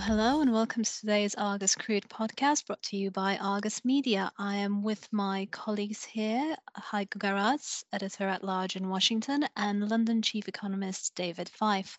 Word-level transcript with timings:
Hello, 0.00 0.40
and 0.40 0.52
welcome 0.52 0.82
to 0.82 1.00
today's 1.00 1.36
Argus 1.36 1.76
Crude 1.76 2.08
podcast 2.08 2.66
brought 2.66 2.82
to 2.82 2.96
you 2.96 3.12
by 3.12 3.36
Argus 3.36 3.84
Media. 3.84 4.32
I 4.36 4.56
am 4.56 4.82
with 4.82 5.06
my 5.12 5.46
colleagues 5.52 6.04
here, 6.04 6.56
Haik 6.90 7.10
Gugarats, 7.10 7.84
editor 7.92 8.28
at 8.28 8.42
large 8.42 8.74
in 8.74 8.88
Washington, 8.88 9.46
and 9.56 9.88
London 9.88 10.20
chief 10.20 10.48
economist 10.48 11.14
David 11.14 11.48
Fyfe. 11.48 11.96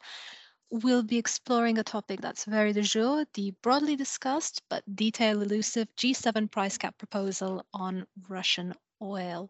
We'll 0.70 1.04
be 1.04 1.18
exploring 1.18 1.78
a 1.78 1.86
topic 1.86 2.20
that's 2.20 2.44
very 2.44 2.74
de 2.74 2.82
jour, 2.82 3.26
the 3.34 3.52
broadly 3.62 3.96
discussed 3.96 4.62
but 4.70 4.84
detail 4.94 5.42
elusive 5.42 5.88
G7 5.96 6.52
price 6.52 6.78
cap 6.78 6.98
proposal 6.98 7.66
on 7.74 8.06
Russian 8.28 8.74
oil. 9.02 9.50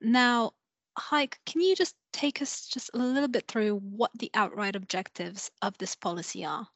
Now, 0.00 0.52
Haik, 1.10 1.38
can 1.44 1.60
you 1.60 1.76
just 1.76 1.96
take 2.14 2.40
us 2.40 2.66
just 2.66 2.88
a 2.94 2.98
little 2.98 3.28
bit 3.28 3.46
through 3.46 3.76
what 3.76 4.10
the 4.14 4.30
outright 4.32 4.74
objectives 4.74 5.50
of 5.60 5.76
this 5.76 5.94
policy 5.94 6.46
are? 6.46 6.66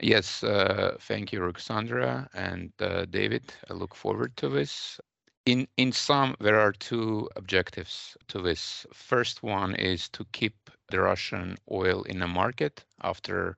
Yes, 0.00 0.42
uh, 0.44 0.96
thank 1.00 1.32
you, 1.32 1.40
Ruxandra 1.40 2.28
and 2.34 2.72
uh, 2.80 3.06
David. 3.06 3.54
I 3.70 3.74
look 3.74 3.94
forward 3.94 4.36
to 4.36 4.48
this. 4.48 5.00
In 5.46 5.68
in 5.76 5.92
sum, 5.92 6.36
there 6.40 6.58
are 6.60 6.72
two 6.72 7.28
objectives 7.36 8.16
to 8.28 8.40
this. 8.40 8.86
First 8.92 9.42
one 9.42 9.74
is 9.74 10.08
to 10.10 10.24
keep 10.32 10.70
the 10.90 11.00
Russian 11.00 11.56
oil 11.70 12.02
in 12.04 12.18
the 12.20 12.26
market 12.28 12.84
after 13.02 13.56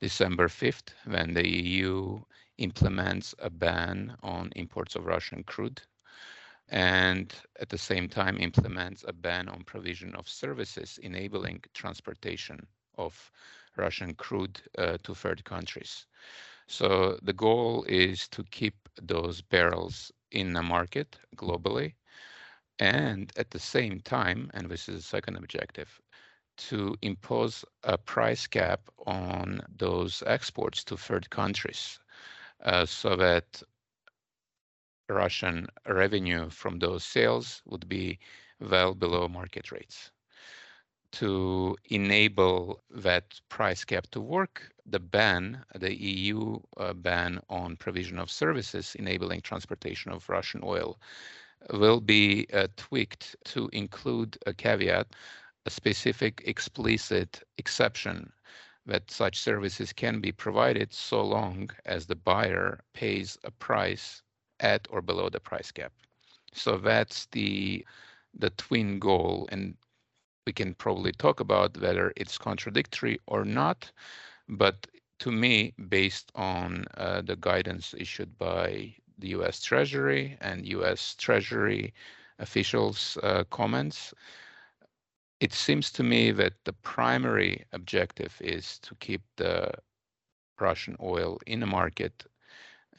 December 0.00 0.48
5th, 0.48 0.90
when 1.04 1.34
the 1.34 1.48
EU 1.48 2.20
implements 2.58 3.34
a 3.38 3.50
ban 3.50 4.16
on 4.22 4.52
imports 4.56 4.94
of 4.96 5.06
Russian 5.06 5.42
crude 5.44 5.82
and 6.68 7.34
at 7.60 7.68
the 7.68 7.78
same 7.78 8.08
time 8.08 8.36
implements 8.38 9.04
a 9.06 9.12
ban 9.12 9.48
on 9.48 9.62
provision 9.64 10.14
of 10.16 10.28
services 10.28 10.98
enabling 11.02 11.62
transportation 11.74 12.66
of 12.98 13.30
Russian 13.76 14.14
crude 14.14 14.60
uh, 14.78 14.98
to 15.04 15.14
third 15.14 15.44
countries. 15.44 16.06
So 16.66 17.18
the 17.22 17.32
goal 17.32 17.84
is 17.88 18.28
to 18.28 18.44
keep 18.44 18.88
those 19.00 19.42
barrels 19.42 20.12
in 20.30 20.52
the 20.52 20.62
market 20.62 21.18
globally, 21.36 21.94
and 22.78 23.32
at 23.36 23.50
the 23.50 23.58
same 23.58 24.00
time, 24.00 24.50
and 24.54 24.68
this 24.70 24.88
is 24.88 24.96
the 24.96 25.02
second 25.02 25.36
objective, 25.36 26.00
to 26.56 26.96
impose 27.02 27.64
a 27.84 27.98
price 27.98 28.46
cap 28.46 28.88
on 29.06 29.60
those 29.76 30.22
exports 30.26 30.84
to 30.84 30.96
third 30.96 31.30
countries 31.30 31.98
uh, 32.64 32.86
so 32.86 33.16
that 33.16 33.62
Russian 35.08 35.66
revenue 35.86 36.48
from 36.50 36.78
those 36.78 37.04
sales 37.04 37.62
would 37.66 37.88
be 37.88 38.18
well 38.60 38.94
below 38.94 39.28
market 39.28 39.70
rates 39.72 40.10
to 41.12 41.76
enable 41.86 42.82
that 42.90 43.40
price 43.48 43.84
cap 43.84 44.06
to 44.12 44.20
work, 44.20 44.70
the 44.84 45.00
ban, 45.00 45.64
the 45.74 45.94
EU 45.94 46.58
uh, 46.76 46.92
ban 46.92 47.40
on 47.48 47.76
provision 47.76 48.18
of 48.18 48.30
services 48.30 48.94
enabling 48.96 49.40
transportation 49.40 50.12
of 50.12 50.28
Russian 50.28 50.60
oil, 50.64 50.98
will 51.72 52.00
be 52.00 52.46
uh, 52.52 52.68
tweaked 52.76 53.36
to 53.44 53.68
include 53.72 54.38
a 54.46 54.52
caveat, 54.52 55.06
a 55.64 55.70
specific 55.70 56.42
explicit 56.46 57.42
exception 57.58 58.32
that 58.86 59.10
such 59.10 59.40
services 59.40 59.92
can 59.92 60.20
be 60.20 60.30
provided 60.30 60.92
so 60.92 61.22
long 61.22 61.68
as 61.84 62.06
the 62.06 62.14
buyer 62.14 62.80
pays 62.92 63.36
a 63.42 63.50
price 63.50 64.22
at 64.60 64.86
or 64.90 65.02
below 65.02 65.28
the 65.28 65.40
price 65.40 65.72
cap. 65.72 65.92
So 66.52 66.78
that's 66.78 67.26
the 67.26 67.84
the 68.38 68.50
twin 68.50 68.98
goal 68.98 69.48
and 69.50 69.74
we 70.46 70.52
can 70.52 70.74
probably 70.74 71.12
talk 71.12 71.40
about 71.40 71.76
whether 71.80 72.12
it's 72.16 72.38
contradictory 72.38 73.18
or 73.26 73.44
not. 73.44 73.90
But 74.48 74.86
to 75.20 75.32
me, 75.32 75.74
based 75.88 76.30
on 76.34 76.86
uh, 76.96 77.22
the 77.22 77.36
guidance 77.36 77.94
issued 77.98 78.38
by 78.38 78.94
the 79.18 79.28
US 79.28 79.62
Treasury 79.62 80.38
and 80.40 80.66
US 80.66 81.14
Treasury 81.16 81.92
officials' 82.38 83.18
uh, 83.22 83.44
comments, 83.50 84.14
it 85.40 85.52
seems 85.52 85.90
to 85.92 86.02
me 86.02 86.30
that 86.32 86.54
the 86.64 86.72
primary 86.72 87.64
objective 87.72 88.40
is 88.40 88.78
to 88.80 88.94
keep 88.96 89.22
the 89.36 89.72
Russian 90.58 90.96
oil 91.02 91.38
in 91.46 91.60
the 91.60 91.66
market 91.66 92.24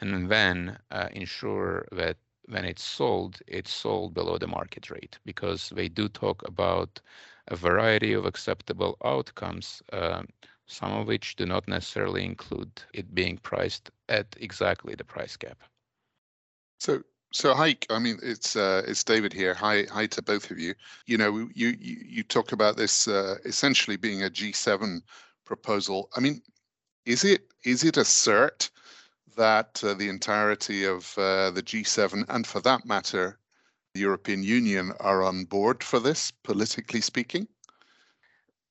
and 0.01 0.29
then 0.29 0.77
uh, 0.91 1.09
ensure 1.13 1.87
that 1.91 2.17
when 2.45 2.65
it's 2.65 2.83
sold, 2.83 3.39
it's 3.47 3.73
sold 3.73 4.13
below 4.13 4.37
the 4.37 4.47
market 4.47 4.89
rate 4.89 5.17
because 5.25 5.69
they 5.69 5.89
do 5.89 6.07
talk 6.07 6.47
about 6.47 7.01
a 7.47 7.55
variety 7.55 8.13
of 8.13 8.25
acceptable 8.25 8.97
outcomes, 9.03 9.81
uh, 9.93 10.23
some 10.65 10.91
of 10.91 11.07
which 11.07 11.35
do 11.35 11.45
not 11.45 11.67
necessarily 11.67 12.25
include 12.25 12.71
it 12.93 13.13
being 13.15 13.37
priced 13.37 13.89
at 14.09 14.35
exactly 14.39 14.95
the 14.95 15.03
price 15.03 15.37
cap. 15.37 15.57
So, 16.79 17.01
so 17.31 17.53
hi, 17.53 17.75
I 17.89 17.99
mean, 17.99 18.19
it's 18.21 18.55
uh, 18.55 18.83
it's 18.87 19.03
David 19.03 19.33
here. 19.33 19.53
Hi, 19.53 19.85
hi 19.91 20.07
to 20.07 20.21
both 20.21 20.51
of 20.51 20.59
you. 20.59 20.75
You 21.05 21.17
know, 21.17 21.49
you 21.53 21.75
you, 21.79 21.97
you 22.05 22.23
talk 22.23 22.51
about 22.51 22.77
this 22.77 23.07
uh, 23.07 23.35
essentially 23.45 23.97
being 23.97 24.23
a 24.23 24.29
G7 24.29 25.01
proposal. 25.45 26.09
I 26.15 26.19
mean, 26.19 26.41
is 27.05 27.23
it 27.23 27.47
is 27.63 27.83
it 27.83 27.97
a 27.97 28.01
cert 28.01 28.69
that 29.35 29.81
uh, 29.83 29.93
the 29.93 30.09
entirety 30.09 30.83
of 30.85 31.17
uh, 31.17 31.51
the 31.51 31.63
G7 31.63 32.25
and, 32.27 32.45
for 32.45 32.59
that 32.61 32.85
matter, 32.85 33.37
the 33.97 34.03
European 34.03 34.43
Union 34.43 34.91
are 34.99 35.23
on 35.23 35.43
board 35.45 35.83
for 35.83 35.99
this, 35.99 36.31
politically 36.43 37.01
speaking? 37.01 37.47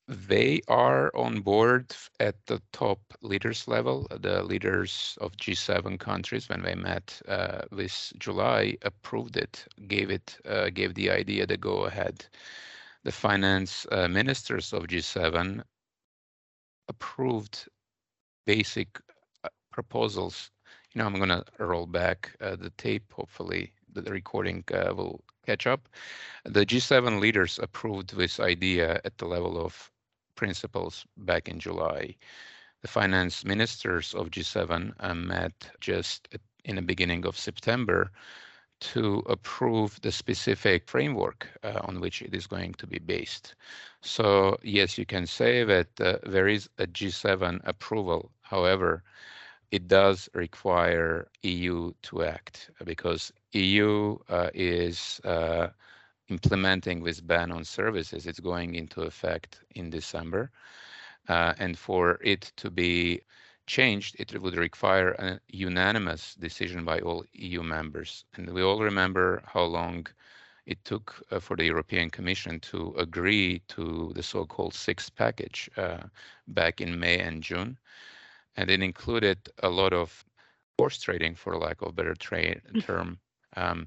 They 0.06 0.60
are 0.68 1.10
on 1.16 1.40
board 1.40 1.96
at 2.20 2.36
the 2.46 2.62
top 2.70 3.00
leaders 3.22 3.66
level. 3.66 4.06
The 4.20 4.44
leaders 4.44 5.18
of 5.20 5.36
G7 5.36 5.98
countries, 5.98 6.48
when 6.48 6.62
they 6.62 6.76
met 6.76 7.20
uh, 7.26 7.62
this 7.72 8.12
July, 8.18 8.76
approved 8.82 9.36
it, 9.36 9.66
gave 9.88 10.10
it, 10.10 10.38
uh, 10.44 10.70
gave 10.70 10.94
the 10.94 11.10
idea 11.10 11.44
the 11.44 11.56
go 11.56 11.86
ahead. 11.86 12.24
The 13.02 13.10
finance 13.10 13.84
uh, 13.90 14.06
ministers 14.06 14.72
of 14.72 14.86
G7 14.86 15.64
approved 16.86 17.68
basic 18.46 19.00
uh, 19.42 19.48
proposals. 19.72 20.52
You 20.92 21.00
know, 21.00 21.06
I'm 21.06 21.16
going 21.16 21.30
to 21.30 21.44
roll 21.58 21.86
back 21.86 22.36
uh, 22.40 22.54
the 22.54 22.70
tape, 22.70 23.12
hopefully, 23.12 23.72
the 24.04 24.12
recording 24.12 24.64
uh, 24.72 24.94
will 24.94 25.24
catch 25.46 25.66
up. 25.66 25.88
The 26.44 26.66
G7 26.66 27.20
leaders 27.20 27.58
approved 27.62 28.16
this 28.16 28.40
idea 28.40 29.00
at 29.04 29.18
the 29.18 29.26
level 29.26 29.58
of 29.58 29.90
principles 30.34 31.06
back 31.16 31.48
in 31.48 31.58
July. 31.58 32.16
The 32.82 32.88
finance 32.88 33.44
ministers 33.44 34.14
of 34.14 34.30
G7 34.30 34.92
uh, 35.00 35.14
met 35.14 35.70
just 35.80 36.28
in 36.64 36.76
the 36.76 36.82
beginning 36.82 37.26
of 37.26 37.38
September 37.38 38.10
to 38.78 39.22
approve 39.26 39.98
the 40.02 40.12
specific 40.12 40.86
framework 40.86 41.48
uh, 41.62 41.80
on 41.84 42.00
which 42.00 42.20
it 42.20 42.34
is 42.34 42.46
going 42.46 42.74
to 42.74 42.86
be 42.86 42.98
based. 42.98 43.54
So 44.02 44.58
yes, 44.62 44.98
you 44.98 45.06
can 45.06 45.26
say 45.26 45.64
that 45.64 46.00
uh, 46.00 46.18
there 46.22 46.48
is 46.48 46.68
a 46.78 46.86
G7 46.86 47.60
approval. 47.64 48.30
However, 48.42 49.02
it 49.70 49.88
does 49.88 50.28
require 50.34 51.28
EU 51.42 51.92
to 52.02 52.22
act 52.24 52.70
because 52.84 53.32
EU 53.52 54.16
uh, 54.28 54.50
is 54.54 55.20
uh, 55.24 55.68
implementing 56.28 57.02
this 57.02 57.20
ban 57.20 57.50
on 57.50 57.64
services. 57.64 58.26
It's 58.26 58.40
going 58.40 58.74
into 58.74 59.02
effect 59.02 59.60
in 59.74 59.90
December. 59.90 60.50
Uh, 61.28 61.54
and 61.58 61.76
for 61.76 62.18
it 62.22 62.52
to 62.56 62.70
be 62.70 63.20
changed, 63.66 64.14
it 64.20 64.40
would 64.40 64.56
require 64.56 65.10
a 65.18 65.40
unanimous 65.48 66.36
decision 66.36 66.84
by 66.84 67.00
all 67.00 67.24
EU 67.32 67.62
members. 67.62 68.24
And 68.34 68.48
we 68.50 68.62
all 68.62 68.80
remember 68.80 69.42
how 69.46 69.64
long 69.64 70.06
it 70.66 70.84
took 70.84 71.14
uh, 71.32 71.40
for 71.40 71.56
the 71.56 71.64
European 71.64 72.10
Commission 72.10 72.60
to 72.60 72.94
agree 72.96 73.60
to 73.68 74.12
the 74.14 74.22
so-called 74.22 74.74
sixth 74.74 75.14
package 75.16 75.68
uh, 75.76 76.04
back 76.48 76.80
in 76.80 76.98
May 77.00 77.18
and 77.18 77.42
June 77.42 77.76
and 78.56 78.70
it 78.70 78.82
included 78.82 79.38
a 79.62 79.68
lot 79.68 79.92
of 79.92 80.24
horse 80.78 80.98
trading, 81.00 81.34
for 81.34 81.56
lack 81.56 81.82
of 81.82 81.88
a 81.88 81.92
better 81.92 82.14
tra- 82.14 82.60
mm. 82.60 82.84
term. 82.84 83.18
Um, 83.56 83.86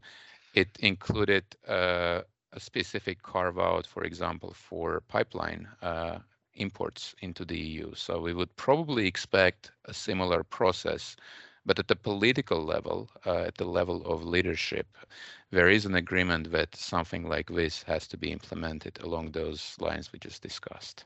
it 0.53 0.69
included 0.79 1.43
uh, 1.67 2.21
a 2.53 2.59
specific 2.59 3.21
carve 3.21 3.59
out, 3.59 3.85
for 3.85 4.03
example, 4.03 4.53
for 4.53 5.01
pipeline 5.07 5.67
uh, 5.81 6.19
imports 6.55 7.15
into 7.21 7.45
the 7.45 7.57
EU. 7.57 7.93
So 7.95 8.19
we 8.19 8.33
would 8.33 8.55
probably 8.55 9.05
expect 9.07 9.71
a 9.85 9.93
similar 9.93 10.43
process. 10.43 11.15
But 11.65 11.77
at 11.77 11.87
the 11.87 11.95
political 11.95 12.63
level, 12.63 13.09
uh, 13.25 13.41
at 13.41 13.55
the 13.55 13.65
level 13.65 14.03
of 14.05 14.25
leadership, 14.25 14.87
there 15.51 15.69
is 15.69 15.85
an 15.85 15.95
agreement 15.95 16.51
that 16.51 16.75
something 16.75 17.27
like 17.27 17.49
this 17.49 17.83
has 17.83 18.07
to 18.07 18.17
be 18.17 18.31
implemented 18.31 18.99
along 19.03 19.31
those 19.31 19.75
lines 19.79 20.11
we 20.11 20.19
just 20.19 20.41
discussed. 20.41 21.05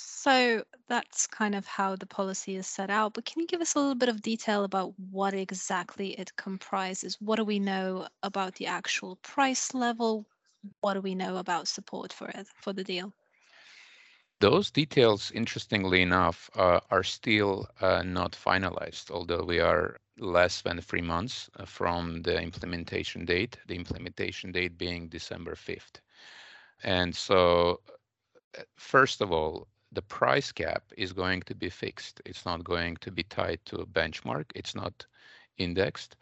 So 0.00 0.62
that's 0.86 1.26
kind 1.26 1.56
of 1.56 1.66
how 1.66 1.96
the 1.96 2.06
policy 2.06 2.54
is 2.54 2.68
set 2.68 2.88
out. 2.88 3.14
But 3.14 3.24
can 3.24 3.40
you 3.40 3.48
give 3.48 3.60
us 3.60 3.74
a 3.74 3.80
little 3.80 3.96
bit 3.96 4.08
of 4.08 4.22
detail 4.22 4.62
about 4.62 4.94
what 5.10 5.34
exactly 5.34 6.10
it 6.10 6.36
comprises? 6.36 7.16
What 7.20 7.34
do 7.36 7.44
we 7.44 7.58
know 7.58 8.06
about 8.22 8.54
the 8.54 8.66
actual 8.66 9.16
price 9.16 9.74
level? 9.74 10.24
What 10.82 10.94
do 10.94 11.00
we 11.00 11.16
know 11.16 11.38
about 11.38 11.66
support 11.66 12.12
for 12.12 12.28
it, 12.28 12.46
for 12.54 12.72
the 12.72 12.84
deal? 12.84 13.12
Those 14.38 14.70
details, 14.70 15.32
interestingly 15.32 16.02
enough, 16.02 16.48
uh, 16.54 16.78
are 16.92 17.02
still 17.02 17.66
uh, 17.80 18.04
not 18.04 18.38
finalized, 18.40 19.10
although 19.10 19.42
we 19.42 19.58
are 19.58 19.96
less 20.16 20.62
than 20.62 20.80
three 20.80 21.02
months 21.02 21.50
uh, 21.56 21.64
from 21.64 22.22
the 22.22 22.40
implementation 22.40 23.24
date, 23.24 23.58
the 23.66 23.74
implementation 23.74 24.52
date 24.52 24.78
being 24.78 25.08
December 25.08 25.56
5th. 25.56 26.00
And 26.84 27.16
so, 27.16 27.80
uh, 28.56 28.62
first 28.76 29.20
of 29.20 29.32
all, 29.32 29.66
the 29.92 30.02
price 30.02 30.52
cap 30.52 30.82
is 30.96 31.12
going 31.12 31.42
to 31.42 31.54
be 31.54 31.70
fixed. 31.70 32.20
It's 32.24 32.44
not 32.44 32.64
going 32.64 32.96
to 32.98 33.10
be 33.10 33.22
tied 33.22 33.60
to 33.66 33.76
a 33.78 33.86
benchmark. 33.86 34.46
It's 34.54 34.74
not 34.74 35.06
indexed. 35.56 36.16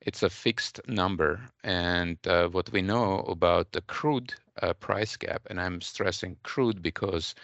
It's 0.00 0.22
a 0.22 0.30
fixed 0.30 0.80
number. 0.86 1.40
And 1.64 2.18
uh, 2.26 2.48
what 2.48 2.70
we 2.72 2.82
know 2.82 3.20
about 3.20 3.72
the 3.72 3.80
crude 3.82 4.34
uh, 4.62 4.72
price 4.74 5.16
cap, 5.16 5.42
and 5.50 5.60
I'm 5.60 5.80
stressing 5.80 6.36
crude 6.42 6.82
because 6.82 7.34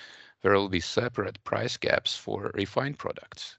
there 0.42 0.52
will 0.52 0.68
be 0.68 0.80
separate 0.80 1.42
price 1.44 1.76
caps 1.76 2.16
for 2.16 2.50
refined 2.54 2.98
products. 2.98 3.56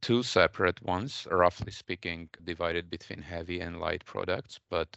Two 0.00 0.22
separate 0.22 0.80
ones, 0.82 1.26
roughly 1.30 1.72
speaking, 1.72 2.28
divided 2.44 2.88
between 2.88 3.20
heavy 3.20 3.60
and 3.60 3.80
light 3.80 4.04
products, 4.04 4.58
but 4.70 4.96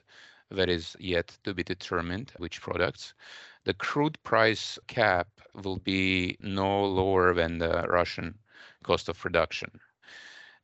that 0.51 0.69
is 0.69 0.95
yet 0.99 1.37
to 1.43 1.53
be 1.53 1.63
determined 1.63 2.31
which 2.37 2.61
products. 2.61 3.13
The 3.63 3.73
crude 3.73 4.21
price 4.23 4.79
cap 4.87 5.27
will 5.53 5.77
be 5.77 6.37
no 6.39 6.85
lower 6.85 7.33
than 7.33 7.57
the 7.57 7.85
Russian 7.87 8.37
cost 8.83 9.09
of 9.09 9.17
production. 9.17 9.79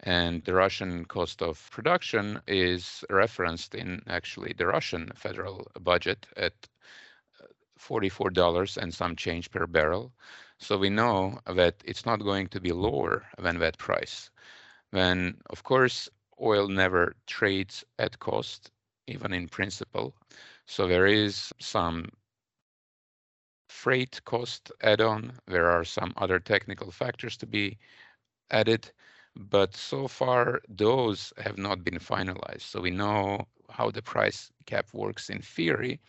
And 0.01 0.43
the 0.43 0.53
Russian 0.53 1.05
cost 1.05 1.41
of 1.41 1.69
production 1.71 2.41
is 2.47 3.03
referenced 3.09 3.75
in 3.75 4.03
actually 4.07 4.53
the 4.53 4.67
Russian 4.67 5.11
federal 5.15 5.71
budget 5.81 6.27
at 6.37 6.53
uh, 7.41 7.47
$44 7.79 8.77
and 8.77 8.93
some 8.93 9.15
change 9.15 9.49
per 9.49 9.65
barrel. 9.65 10.13
So 10.59 10.77
we 10.77 10.89
know 10.89 11.39
that 11.45 11.75
it's 11.85 12.05
not 12.05 12.23
going 12.23 12.47
to 12.49 12.59
be 12.59 12.71
lower 12.71 13.25
than 13.37 13.59
that 13.59 13.77
price. 13.77 14.29
When, 14.91 15.37
of 15.49 15.63
course, 15.63 16.09
oil 16.39 16.67
never 16.67 17.15
trades 17.25 17.83
at 17.99 18.19
cost, 18.19 18.71
even 19.07 19.33
in 19.33 19.47
principle. 19.47 20.13
So 20.65 20.87
there 20.87 21.07
is 21.07 21.53
some 21.59 22.09
freight 23.69 24.21
cost 24.25 24.71
add-on. 24.81 25.33
There 25.47 25.69
are 25.69 25.83
some 25.83 26.13
other 26.17 26.39
technical 26.39 26.91
factors 26.91 27.37
to 27.37 27.45
be 27.45 27.77
added, 28.51 28.91
but 29.35 29.75
so 29.75 30.07
far 30.07 30.61
those 30.69 31.33
have 31.37 31.57
not 31.57 31.83
been 31.83 31.99
finalized. 31.99 32.61
So 32.61 32.81
we 32.81 32.91
know 32.91 33.47
how 33.69 33.91
the 33.91 34.01
price 34.01 34.51
cap 34.65 34.87
works 34.93 35.29
in 35.29 35.41
theory, 35.41 35.99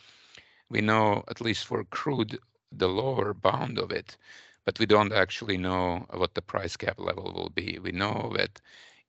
we 0.70 0.80
know, 0.80 1.24
at 1.28 1.40
least 1.40 1.66
for 1.66 1.84
crude, 1.84 2.38
the 2.72 2.88
lower 2.88 3.34
bound 3.34 3.78
of 3.78 3.90
it, 3.90 4.16
but 4.64 4.78
we 4.78 4.86
don't 4.86 5.12
actually 5.12 5.56
know 5.56 6.06
what 6.10 6.34
the 6.34 6.42
price 6.42 6.76
cap 6.76 6.98
level 6.98 7.32
will 7.32 7.50
be. 7.50 7.78
We 7.78 7.92
know 7.92 8.32
that 8.36 8.60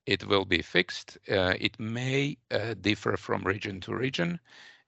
it 0.06 0.25
will 0.28 0.46
be 0.46 0.62
fixed. 0.62 1.18
Uh, 1.30 1.54
it 1.60 1.80
may 1.80 2.38
uh, 2.51 2.74
differ 2.81 3.18
from 3.18 3.44
region 3.44 3.80
to 3.81 3.96
region, 3.96 4.40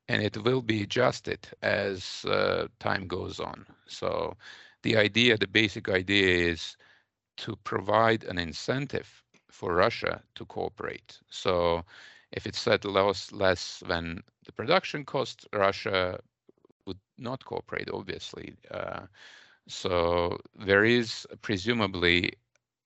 and 0.08 0.22
it 0.22 0.38
will 0.44 0.62
be 0.62 0.84
adjusted 0.84 1.48
as 1.62 2.26
uh, 2.26 2.68
time 2.80 3.08
goes 3.08 3.40
on. 3.40 3.66
So 3.88 4.36
the 4.84 4.98
idea, 4.98 5.38
the 5.38 5.48
basic 5.48 5.90
idea 5.90 6.52
is 6.52 6.78
to 7.38 7.56
provide 7.64 8.24
an 8.24 8.38
incentive 8.38 9.24
for 9.50 9.76
Russia 9.76 10.22
to 10.36 10.46
cooperate. 10.46 11.20
So 11.30 11.84
if 12.32 12.48
it's 12.48 12.60
set 12.60 12.86
less, 12.86 13.32
less 13.32 13.84
than 13.88 14.24
the 14.46 14.52
production 14.52 15.06
cost, 15.06 15.48
Russia 15.54 16.20
would 16.86 17.00
not 17.18 17.46
cooperate, 17.46 17.90
obviously. 17.92 18.56
Uh, 18.72 19.02
so 19.68 20.38
there 20.56 20.84
is 20.84 21.28
presumably 21.42 22.34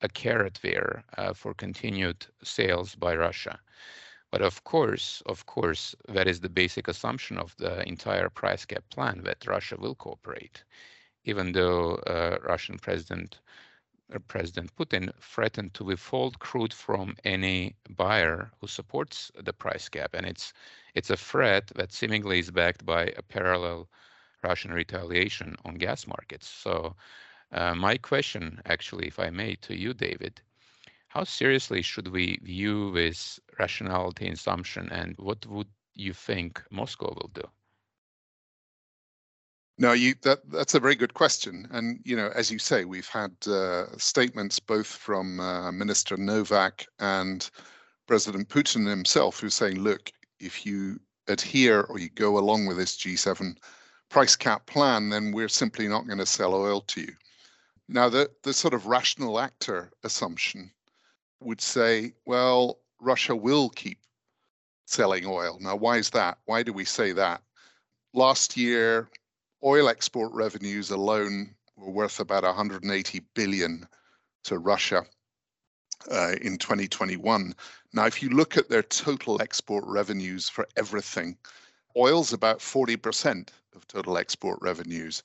a 0.06 0.10
carrot 0.10 0.60
there 0.62 1.04
uh, 1.18 1.34
for 1.34 1.54
continued 1.54 2.28
sales 2.44 2.96
by 2.96 3.16
Russia. 3.16 3.60
But 4.32 4.42
of 4.42 4.64
course, 4.64 5.24
of 5.26 5.46
course, 5.46 5.96
that 6.10 6.28
is 6.28 6.40
the 6.40 6.50
basic 6.50 6.88
assumption 6.88 7.38
of 7.38 7.56
the 7.58 7.88
entire 7.88 8.30
price 8.30 8.66
cap 8.66 8.84
plan 8.90 9.22
that 9.24 9.48
Russia 9.48 9.78
will 9.80 9.96
cooperate, 9.96 10.64
even 11.24 11.54
though 11.54 11.96
uh, 11.96 12.38
Russian 12.44 12.78
President 12.80 13.40
uh, 14.14 14.20
President 14.28 14.70
Putin 14.76 15.12
threatened 15.22 15.74
to 15.74 15.84
withhold 15.84 16.40
crude 16.40 16.74
from 16.74 17.16
any 17.24 17.76
buyer 17.90 18.52
who 18.60 18.68
supports 18.68 19.32
the 19.48 19.54
price 19.54 19.90
cap, 19.90 20.14
and 20.14 20.26
it's 20.28 20.54
it's 20.96 21.10
a 21.10 21.18
threat 21.18 21.68
that 21.76 21.92
seemingly 21.92 22.40
is 22.40 22.52
backed 22.52 22.86
by 22.86 23.04
a 23.18 23.24
parallel 23.24 23.88
Russian 24.44 24.72
retaliation 24.74 25.56
on 25.66 25.76
gas 25.76 26.06
markets. 26.08 26.48
So, 26.48 26.96
uh, 27.52 27.76
my 27.76 27.98
question, 27.98 28.62
actually, 28.66 29.08
if 29.08 29.20
I 29.20 29.30
may, 29.30 29.56
to 29.62 29.76
you, 29.76 29.94
David, 29.94 30.42
how 31.08 31.24
seriously 31.24 31.82
should 31.82 32.10
we 32.10 32.38
view 32.44 32.92
this 32.92 33.40
rationality 33.58 34.28
assumption, 34.28 34.90
and 34.92 35.16
what 35.18 35.46
would 35.46 35.70
you 35.94 36.14
think 36.14 36.62
Moscow 36.72 37.14
will 37.16 37.32
do? 37.34 37.48
No, 39.78 39.92
you 39.92 40.16
that 40.22 40.40
that's 40.50 40.74
a 40.74 40.80
very 40.80 40.96
good 40.96 41.14
question, 41.14 41.68
and 41.72 42.00
you 42.06 42.16
know, 42.16 42.32
as 42.34 42.50
you 42.50 42.60
say, 42.60 42.86
we've 42.86 43.10
had 43.10 43.32
uh, 43.48 43.86
statements 43.98 44.58
both 44.60 44.88
from 44.88 45.40
uh, 45.40 45.72
Minister 45.72 46.16
Novak 46.16 46.86
and 47.00 47.50
President 48.08 48.48
Putin 48.48 48.88
himself, 48.88 49.40
who's 49.40 49.54
saying, 49.54 49.80
"Look, 49.80 50.12
if 50.40 50.66
you 50.66 51.00
adhere 51.28 51.82
or 51.84 52.00
you 52.00 52.10
go 52.10 52.38
along 52.38 52.66
with 52.66 52.78
this 52.78 52.98
G7 52.98 53.58
price 54.10 54.36
cap 54.36 54.66
plan, 54.66 55.10
then 55.10 55.32
we're 55.32 55.50
simply 55.50 55.88
not 55.88 56.08
going 56.08 56.20
to 56.20 56.26
sell 56.26 56.54
oil 56.54 56.82
to 56.82 57.02
you. 57.02 57.14
Now, 57.88 58.10
the, 58.10 58.32
the 58.44 58.54
sort 58.54 58.74
of 58.74 58.88
rational 58.88 59.40
actor 59.40 59.92
assumption 60.04 60.72
would 61.40 61.62
say, 61.62 62.14
well, 62.26 62.80
Russia 63.00 63.36
will 63.36 63.70
keep 63.70 64.00
selling 64.86 65.26
oil. 65.26 65.58
Now, 65.60 65.76
why 65.76 65.98
is 65.98 66.10
that? 66.12 66.40
Why 66.46 66.64
do 66.64 66.74
we 66.74 66.86
say 66.86 67.12
that? 67.12 67.42
Last 68.14 68.58
year, 68.58 69.10
oil 69.64 69.88
export 69.90 70.32
revenues 70.34 70.90
alone 70.90 71.54
were 71.76 71.92
worth 71.92 72.20
about 72.20 72.44
180 72.44 73.22
billion 73.34 73.88
to 74.46 74.58
Russia 74.58 75.06
uh, 76.10 76.36
in 76.42 76.58
2021. 76.58 77.54
Now, 77.94 78.06
if 78.06 78.22
you 78.22 78.30
look 78.30 78.58
at 78.58 78.70
their 78.70 78.84
total 78.84 79.42
export 79.42 79.84
revenues 79.86 80.50
for 80.50 80.68
everything, 80.76 81.38
oil's 81.96 82.34
about 82.34 82.60
40% 82.60 83.50
of 83.76 83.88
total 83.88 84.18
export 84.18 84.60
revenues. 84.62 85.24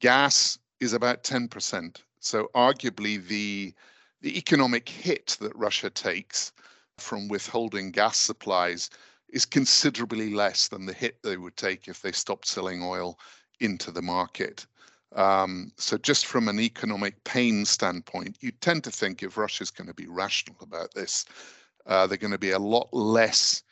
Gas 0.00 0.58
is 0.80 0.92
about 0.92 1.22
10%. 1.22 1.96
So 2.20 2.50
arguably 2.54 3.26
the 3.26 3.74
the 4.22 4.38
economic 4.38 4.88
hit 4.88 5.36
that 5.40 5.54
Russia 5.54 5.90
takes 5.90 6.50
from 6.98 7.28
withholding 7.28 7.90
gas 7.92 8.16
supplies 8.16 8.90
is 9.28 9.44
considerably 9.44 10.30
less 10.30 10.68
than 10.68 10.86
the 10.86 10.92
hit 10.92 11.22
they 11.22 11.36
would 11.36 11.56
take 11.56 11.86
if 11.86 12.00
they 12.00 12.12
stopped 12.12 12.48
selling 12.48 12.82
oil 12.82 13.18
into 13.60 13.90
the 13.90 14.02
market. 14.02 14.66
Um, 15.14 15.70
so 15.76 15.96
just 15.98 16.26
from 16.26 16.48
an 16.48 16.58
economic 16.58 17.22
pain 17.24 17.64
standpoint, 17.64 18.38
you 18.40 18.50
tend 18.50 18.84
to 18.84 18.90
think 18.90 19.22
if 19.22 19.36
Russia's 19.36 19.70
going 19.70 19.88
to 19.88 19.94
be 19.94 20.06
rational 20.08 20.56
about 20.60 20.94
this, 20.94 21.24
uh, 21.86 22.06
they're 22.06 22.18
going 22.18 22.32
to 22.32 22.38
be 22.38 22.50
a 22.50 22.58
lot 22.58 22.88
less 22.92 23.62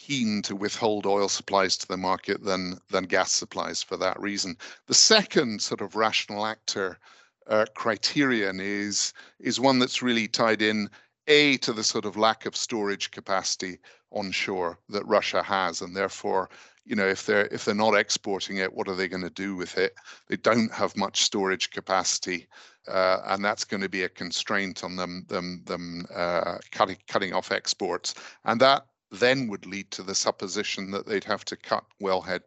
keen 0.00 0.40
to 0.42 0.56
withhold 0.56 1.04
oil 1.06 1.28
supplies 1.28 1.76
to 1.76 1.86
the 1.86 1.96
market 1.96 2.42
than 2.42 2.78
than 2.88 3.04
gas 3.04 3.32
supplies 3.32 3.82
for 3.82 3.96
that 3.98 4.18
reason. 4.18 4.56
The 4.86 4.94
second 4.94 5.60
sort 5.60 5.82
of 5.82 5.94
rational 5.94 6.46
actor 6.46 6.98
uh, 7.46 7.66
criterion 7.74 8.60
is 8.60 9.12
is 9.38 9.60
one 9.60 9.78
that's 9.78 10.02
really 10.02 10.28
tied 10.28 10.62
in 10.62 10.88
a 11.26 11.58
to 11.58 11.72
the 11.72 11.84
sort 11.84 12.06
of 12.06 12.16
lack 12.16 12.46
of 12.46 12.56
storage 12.56 13.10
capacity 13.10 13.78
onshore 14.10 14.78
that 14.88 15.06
Russia 15.06 15.42
has, 15.42 15.82
and 15.82 15.94
therefore 15.94 16.48
you 16.86 16.96
know, 16.96 17.06
if 17.06 17.26
they're 17.26 17.46
if 17.52 17.64
they're 17.64 17.74
not 17.74 17.94
exporting 17.94 18.56
it, 18.56 18.72
what 18.72 18.88
are 18.88 18.96
they 18.96 19.06
going 19.06 19.22
to 19.22 19.30
do 19.30 19.54
with 19.54 19.76
it? 19.78 19.94
They 20.28 20.36
don't 20.36 20.72
have 20.72 20.96
much 20.96 21.22
storage 21.22 21.70
capacity, 21.70 22.48
uh, 22.88 23.18
and 23.26 23.44
that's 23.44 23.64
going 23.64 23.82
to 23.82 23.88
be 23.88 24.02
a 24.04 24.08
constraint 24.08 24.82
on 24.82 24.96
them 24.96 25.24
them 25.28 25.62
them 25.66 26.06
uh, 26.12 26.58
cutting 26.72 26.96
cutting 27.06 27.32
off 27.32 27.52
exports, 27.52 28.14
and 28.44 28.60
that 28.60 28.86
then 29.10 29.48
would 29.48 29.66
lead 29.66 29.90
to 29.92 30.02
the 30.02 30.14
supposition 30.14 30.90
that 30.90 31.06
they'd 31.06 31.24
have 31.24 31.44
to 31.46 31.56
cut 31.56 31.84
wellhead 32.00 32.40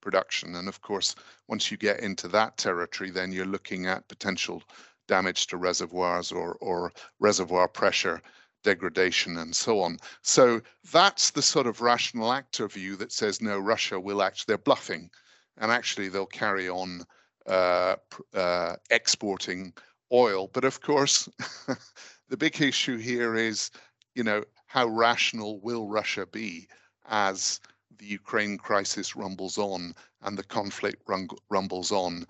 production. 0.00 0.54
And 0.54 0.68
of 0.68 0.80
course, 0.80 1.14
once 1.48 1.70
you 1.70 1.76
get 1.76 2.00
into 2.00 2.28
that 2.28 2.56
territory, 2.56 3.10
then 3.10 3.32
you're 3.32 3.44
looking 3.44 3.86
at 3.86 4.08
potential 4.08 4.62
damage 5.08 5.46
to 5.48 5.56
reservoirs 5.56 6.32
or 6.32 6.54
or 6.60 6.92
reservoir 7.20 7.68
pressure 7.68 8.20
degradation 8.66 9.38
and 9.38 9.54
so 9.54 9.80
on. 9.80 9.96
So 10.22 10.60
that's 10.92 11.30
the 11.30 11.42
sort 11.42 11.68
of 11.68 11.80
rational 11.80 12.32
actor 12.32 12.66
view 12.66 12.96
that 12.96 13.12
says, 13.12 13.40
no, 13.40 13.58
Russia 13.58 13.98
will 13.98 14.22
actually, 14.22 14.46
they're 14.48 14.58
bluffing 14.58 15.08
and 15.58 15.70
actually 15.70 16.08
they'll 16.08 16.26
carry 16.26 16.68
on 16.68 17.04
uh, 17.46 17.94
uh, 18.34 18.74
exporting 18.90 19.72
oil. 20.12 20.50
But 20.52 20.64
of 20.64 20.80
course, 20.80 21.28
the 22.28 22.36
big 22.36 22.60
issue 22.60 22.96
here 22.96 23.36
is, 23.36 23.70
you 24.16 24.24
know, 24.24 24.42
how 24.66 24.86
rational 24.86 25.60
will 25.60 25.86
Russia 25.86 26.26
be 26.26 26.66
as 27.08 27.60
the 27.98 28.06
Ukraine 28.06 28.58
crisis 28.58 29.14
rumbles 29.14 29.58
on 29.58 29.94
and 30.22 30.36
the 30.36 30.44
conflict 30.44 31.08
rumbles 31.48 31.92
on? 31.92 32.26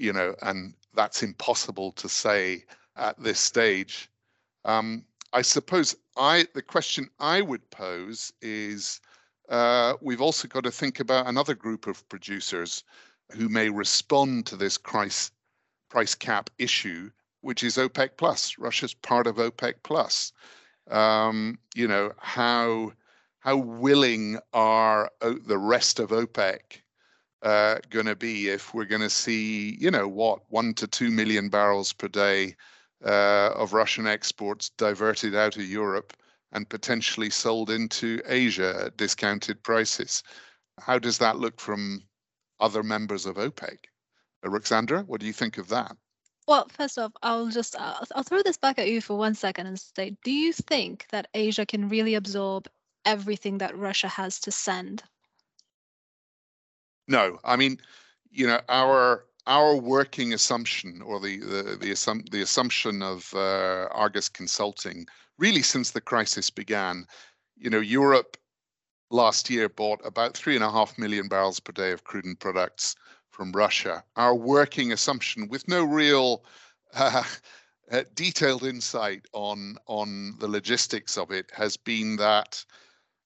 you 0.00 0.14
know, 0.14 0.34
and 0.40 0.74
that's 0.94 1.22
impossible 1.22 1.92
to 1.92 2.08
say 2.08 2.64
at 2.96 3.22
this 3.22 3.38
stage. 3.38 4.10
Um, 4.64 5.04
I 5.34 5.42
suppose 5.42 5.94
I 6.16 6.46
the 6.54 6.62
question 6.62 7.10
I 7.20 7.42
would 7.42 7.68
pose 7.70 8.32
is 8.40 9.00
uh, 9.50 9.94
we've 10.00 10.22
also 10.22 10.48
got 10.48 10.64
to 10.64 10.70
think 10.70 11.00
about 11.00 11.26
another 11.26 11.54
group 11.54 11.86
of 11.86 12.08
producers 12.08 12.82
who 13.32 13.48
may 13.50 13.68
respond 13.68 14.46
to 14.46 14.56
this 14.56 14.78
price 14.78 15.30
price 15.90 16.14
cap 16.14 16.48
issue, 16.58 17.10
which 17.42 17.62
is 17.62 17.76
OPEC 17.76 18.10
plus. 18.16 18.58
Russia's 18.58 18.94
part 18.94 19.26
of 19.26 19.36
OPEC 19.36 19.74
plus. 19.82 20.32
Um, 20.90 21.58
you 21.74 21.86
know 21.86 22.12
how 22.18 22.92
how 23.40 23.56
willing 23.56 24.38
are 24.52 25.10
the 25.20 25.58
rest 25.58 25.98
of 25.98 26.10
OPEC 26.10 26.82
uh, 27.42 27.78
going 27.88 28.06
to 28.06 28.16
be 28.16 28.48
if 28.48 28.74
we're 28.74 28.84
going 28.84 29.00
to 29.00 29.10
see, 29.10 29.76
you 29.80 29.90
know, 29.90 30.06
what 30.06 30.40
one 30.48 30.74
to 30.74 30.86
two 30.86 31.10
million 31.10 31.48
barrels 31.48 31.92
per 31.92 32.08
day 32.08 32.54
uh, 33.04 33.50
of 33.54 33.72
Russian 33.72 34.06
exports 34.06 34.70
diverted 34.70 35.34
out 35.34 35.56
of 35.56 35.64
Europe 35.64 36.14
and 36.52 36.68
potentially 36.68 37.30
sold 37.30 37.70
into 37.70 38.20
Asia 38.26 38.84
at 38.86 38.96
discounted 38.96 39.62
prices. 39.62 40.22
How 40.78 40.98
does 40.98 41.18
that 41.18 41.38
look 41.38 41.60
from 41.60 42.02
other 42.58 42.82
members 42.82 43.24
of 43.24 43.36
OPEC? 43.36 43.78
Uh, 44.44 44.48
Ruxandra, 44.48 45.06
what 45.06 45.20
do 45.20 45.26
you 45.26 45.32
think 45.32 45.56
of 45.56 45.68
that? 45.68 45.96
Well, 46.50 46.66
first 46.68 46.98
off, 46.98 47.12
I'll 47.22 47.46
just 47.46 47.76
uh, 47.76 48.04
I'll 48.12 48.24
throw 48.24 48.42
this 48.42 48.56
back 48.56 48.80
at 48.80 48.88
you 48.88 49.00
for 49.00 49.16
one 49.16 49.36
second 49.36 49.68
and 49.68 49.78
say, 49.78 50.16
do 50.24 50.32
you 50.32 50.52
think 50.52 51.06
that 51.12 51.28
Asia 51.32 51.64
can 51.64 51.88
really 51.88 52.16
absorb 52.16 52.66
everything 53.04 53.58
that 53.58 53.78
Russia 53.78 54.08
has 54.08 54.40
to 54.40 54.50
send? 54.50 55.04
No, 57.06 57.38
I 57.44 57.54
mean, 57.54 57.78
you 58.32 58.48
know, 58.48 58.60
our 58.68 59.26
our 59.46 59.76
working 59.76 60.34
assumption 60.34 61.02
or 61.02 61.20
the 61.20 61.38
the 61.38 61.62
the, 61.80 61.92
assum- 61.92 62.28
the 62.30 62.42
assumption 62.42 63.00
of 63.00 63.32
uh, 63.32 63.86
Argus 63.92 64.28
Consulting 64.28 65.06
really 65.38 65.62
since 65.62 65.92
the 65.92 66.00
crisis 66.00 66.50
began, 66.50 67.06
you 67.56 67.70
know, 67.70 67.78
Europe 67.78 68.36
last 69.12 69.50
year 69.50 69.68
bought 69.68 70.00
about 70.04 70.36
three 70.36 70.56
and 70.56 70.64
a 70.64 70.70
half 70.72 70.98
million 70.98 71.28
barrels 71.28 71.60
per 71.60 71.70
day 71.70 71.92
of 71.92 72.02
crude 72.02 72.24
and 72.24 72.40
products 72.40 72.96
from 73.30 73.52
Russia. 73.52 74.04
Our 74.16 74.34
working 74.34 74.92
assumption, 74.92 75.48
with 75.48 75.66
no 75.68 75.84
real 75.84 76.44
uh, 76.94 77.24
uh, 77.90 78.02
detailed 78.14 78.64
insight 78.64 79.26
on 79.32 79.76
on 79.86 80.36
the 80.38 80.48
logistics 80.48 81.16
of 81.16 81.30
it, 81.30 81.50
has 81.54 81.76
been 81.76 82.16
that 82.16 82.64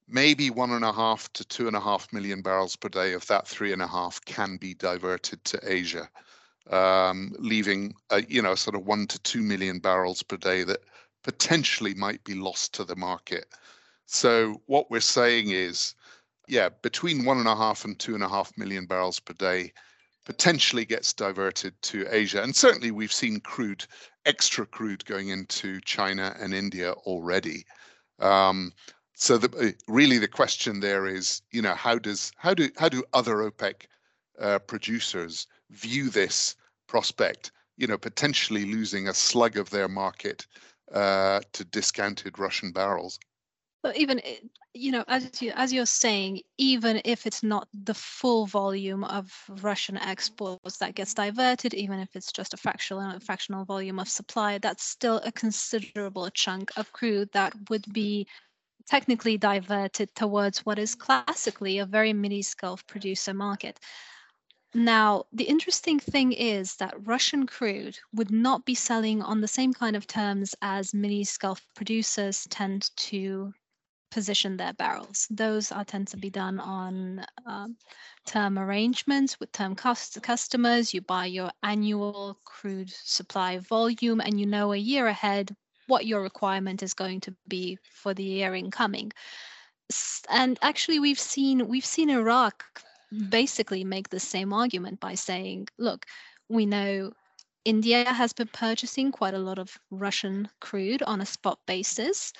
maybe 0.06 0.50
one 0.50 0.70
and 0.70 0.84
a 0.84 0.92
half 0.92 1.32
to 1.32 1.44
two 1.44 1.66
and 1.66 1.76
a 1.76 1.80
half 1.80 2.12
million 2.12 2.42
barrels 2.42 2.76
per 2.76 2.88
day 2.88 3.14
of 3.14 3.26
that 3.26 3.48
three 3.48 3.72
and 3.72 3.82
a 3.82 3.86
half 3.86 4.22
can 4.24 4.56
be 4.56 4.74
diverted 4.74 5.42
to 5.44 5.58
Asia, 5.62 6.08
um, 6.70 7.32
leaving 7.38 7.94
you 8.28 8.42
know 8.42 8.54
sort 8.54 8.76
of 8.76 8.86
one 8.86 9.06
to 9.06 9.18
two 9.20 9.42
million 9.42 9.78
barrels 9.78 10.22
per 10.22 10.36
day 10.36 10.62
that 10.64 10.80
potentially 11.22 11.94
might 11.94 12.22
be 12.24 12.34
lost 12.34 12.74
to 12.74 12.84
the 12.84 12.96
market. 12.96 13.46
So 14.06 14.60
what 14.66 14.90
we're 14.90 15.00
saying 15.00 15.50
is, 15.50 15.94
yeah, 16.46 16.68
between 16.82 17.24
one 17.24 17.38
and 17.38 17.48
a 17.48 17.56
half 17.56 17.84
and 17.84 17.98
two 17.98 18.14
and 18.14 18.22
a 18.22 18.28
half 18.28 18.52
million 18.58 18.84
barrels 18.84 19.18
per 19.18 19.32
day 19.34 19.72
potentially 20.24 20.84
gets 20.84 21.12
diverted 21.12 21.74
to 21.82 22.06
Asia. 22.10 22.42
And 22.42 22.54
certainly 22.54 22.90
we've 22.90 23.12
seen 23.12 23.40
crude, 23.40 23.86
extra 24.24 24.66
crude 24.66 25.04
going 25.04 25.28
into 25.28 25.80
China 25.82 26.34
and 26.40 26.54
India 26.54 26.92
already. 26.92 27.64
Um, 28.18 28.72
so 29.14 29.38
the, 29.38 29.56
uh, 29.56 29.92
really 29.92 30.18
the 30.18 30.28
question 30.28 30.80
there 30.80 31.06
is, 31.06 31.42
you 31.50 31.62
know, 31.62 31.74
how 31.74 31.98
does 31.98 32.32
how 32.36 32.54
do 32.54 32.68
how 32.76 32.88
do 32.88 33.04
other 33.12 33.36
OPEC 33.36 33.86
uh, 34.40 34.58
producers 34.58 35.46
view 35.70 36.10
this 36.10 36.56
prospect? 36.88 37.52
You 37.76 37.86
know, 37.86 37.98
potentially 37.98 38.64
losing 38.64 39.08
a 39.08 39.14
slug 39.14 39.56
of 39.56 39.70
their 39.70 39.88
market 39.88 40.46
uh, 40.92 41.40
to 41.52 41.64
discounted 41.64 42.38
Russian 42.38 42.72
barrels. 42.72 43.18
But 43.84 43.98
even 43.98 44.18
eh, 44.20 44.38
you 44.72 44.92
know, 44.92 45.04
as 45.08 45.42
you 45.42 45.52
as 45.54 45.70
you're 45.70 45.84
saying, 45.84 46.40
even 46.56 47.02
if 47.04 47.26
it's 47.26 47.42
not 47.42 47.68
the 47.74 47.92
full 47.92 48.46
volume 48.46 49.04
of 49.04 49.30
Russian 49.60 49.98
exports 49.98 50.78
that 50.78 50.94
gets 50.94 51.12
diverted, 51.12 51.74
even 51.74 51.98
if 51.98 52.16
it's 52.16 52.32
just 52.32 52.54
a 52.54 52.56
fractional 52.56 53.20
fractional 53.20 53.66
volume 53.66 53.98
of 53.98 54.08
supply, 54.08 54.56
that's 54.56 54.82
still 54.82 55.18
a 55.18 55.30
considerable 55.30 56.30
chunk 56.30 56.70
of 56.78 56.94
crude 56.94 57.30
that 57.32 57.52
would 57.68 57.84
be 57.92 58.26
technically 58.86 59.36
diverted 59.36 60.14
towards 60.14 60.60
what 60.64 60.78
is 60.78 60.94
classically 60.94 61.78
a 61.78 61.84
very 61.84 62.14
Mideast 62.14 62.56
Gulf 62.56 62.86
producer 62.86 63.34
market. 63.34 63.78
Now, 64.72 65.24
the 65.30 65.44
interesting 65.44 66.00
thing 66.00 66.32
is 66.32 66.76
that 66.76 67.06
Russian 67.06 67.46
crude 67.46 67.98
would 68.14 68.30
not 68.30 68.64
be 68.64 68.74
selling 68.74 69.20
on 69.20 69.42
the 69.42 69.46
same 69.48 69.74
kind 69.74 69.94
of 69.94 70.06
terms 70.06 70.54
as 70.62 70.92
Mideast 70.92 71.38
Gulf 71.38 71.66
producers 71.74 72.46
tend 72.48 72.90
to 72.96 73.52
position 74.14 74.56
their 74.56 74.72
barrels. 74.72 75.26
Those 75.28 75.72
are 75.72 75.84
tend 75.84 76.06
to 76.08 76.16
be 76.16 76.30
done 76.30 76.60
on 76.60 77.26
um, 77.46 77.76
term 78.24 78.60
arrangements 78.60 79.40
with 79.40 79.50
term 79.50 79.74
cost 79.74 80.22
customers. 80.22 80.94
You 80.94 81.00
buy 81.00 81.26
your 81.26 81.50
annual 81.64 82.38
crude 82.44 82.90
supply 82.90 83.58
volume 83.58 84.20
and 84.20 84.38
you 84.38 84.46
know 84.46 84.72
a 84.72 84.76
year 84.76 85.08
ahead 85.08 85.56
what 85.88 86.06
your 86.06 86.22
requirement 86.22 86.80
is 86.82 86.94
going 86.94 87.20
to 87.22 87.34
be 87.48 87.76
for 87.82 88.14
the 88.14 88.22
year 88.22 88.54
incoming. 88.54 89.12
And 90.30 90.58
actually, 90.62 91.00
we've 91.00 91.18
seen 91.18 91.66
we've 91.66 91.84
seen 91.96 92.08
Iraq 92.08 92.64
basically 93.28 93.82
make 93.82 94.08
the 94.10 94.20
same 94.20 94.52
argument 94.52 95.00
by 95.00 95.14
saying, 95.16 95.68
look, 95.76 96.06
we 96.48 96.66
know 96.66 97.12
India 97.64 98.04
has 98.04 98.32
been 98.32 98.48
purchasing 98.48 99.10
quite 99.10 99.34
a 99.34 99.46
lot 99.48 99.58
of 99.58 99.76
Russian 99.90 100.48
crude 100.60 101.02
on 101.02 101.20
a 101.20 101.26
spot 101.26 101.58
basis, 101.66 102.32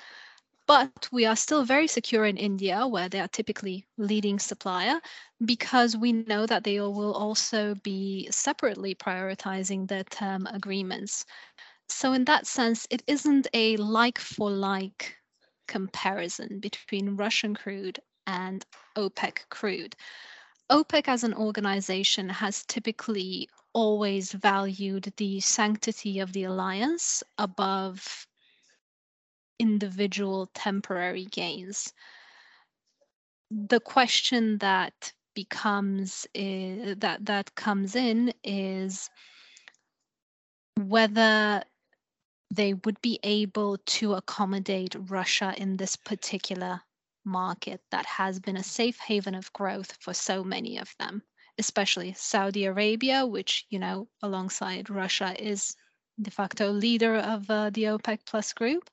but 0.67 1.07
we 1.11 1.25
are 1.25 1.35
still 1.35 1.63
very 1.63 1.87
secure 1.87 2.25
in 2.25 2.37
India, 2.37 2.87
where 2.87 3.09
they 3.09 3.19
are 3.19 3.27
typically 3.27 3.85
leading 3.97 4.39
supplier, 4.39 4.99
because 5.45 5.95
we 5.95 6.11
know 6.13 6.45
that 6.45 6.63
they 6.63 6.79
will 6.79 7.13
also 7.13 7.75
be 7.83 8.27
separately 8.31 8.95
prioritizing 8.95 9.87
their 9.87 10.03
term 10.05 10.47
agreements. 10.47 11.25
So, 11.89 12.13
in 12.13 12.25
that 12.25 12.47
sense, 12.47 12.87
it 12.89 13.03
isn't 13.07 13.47
a 13.53 13.77
like 13.77 14.19
for 14.19 14.49
like 14.49 15.15
comparison 15.67 16.59
between 16.59 17.15
Russian 17.15 17.55
crude 17.55 17.99
and 18.27 18.65
OPEC 18.95 19.47
crude. 19.49 19.95
OPEC 20.71 21.07
as 21.07 21.23
an 21.23 21.33
organization 21.33 22.27
has 22.29 22.63
typically 22.65 23.47
always 23.73 24.31
valued 24.31 25.13
the 25.17 25.39
sanctity 25.41 26.19
of 26.19 26.33
the 26.33 26.45
alliance 26.45 27.21
above 27.37 28.25
individual 29.59 30.49
temporary 30.53 31.25
gains. 31.25 31.93
The 33.51 33.79
question 33.79 34.57
that 34.59 35.13
becomes 35.35 36.25
uh, 36.35 36.95
that 36.97 37.19
that 37.21 37.53
comes 37.55 37.95
in 37.95 38.33
is 38.43 39.09
whether 40.77 41.63
they 42.53 42.73
would 42.73 42.99
be 43.01 43.19
able 43.23 43.77
to 43.85 44.13
accommodate 44.13 44.95
Russia 45.09 45.53
in 45.57 45.77
this 45.77 45.95
particular 45.95 46.81
market 47.25 47.81
that 47.91 48.05
has 48.05 48.39
been 48.39 48.57
a 48.57 48.63
safe 48.63 48.99
haven 48.99 49.35
of 49.35 49.51
growth 49.53 49.97
for 49.99 50.13
so 50.13 50.43
many 50.43 50.77
of 50.77 50.93
them, 50.99 51.21
especially 51.57 52.13
Saudi 52.13 52.65
Arabia, 52.65 53.25
which, 53.25 53.65
you 53.69 53.79
know, 53.79 54.07
alongside 54.21 54.89
Russia 54.89 55.35
is 55.39 55.75
de 56.21 56.31
facto 56.31 56.71
leader 56.71 57.15
of 57.15 57.49
uh, 57.49 57.69
the 57.71 57.83
OPEC 57.83 58.19
plus 58.25 58.53
group. 58.53 58.89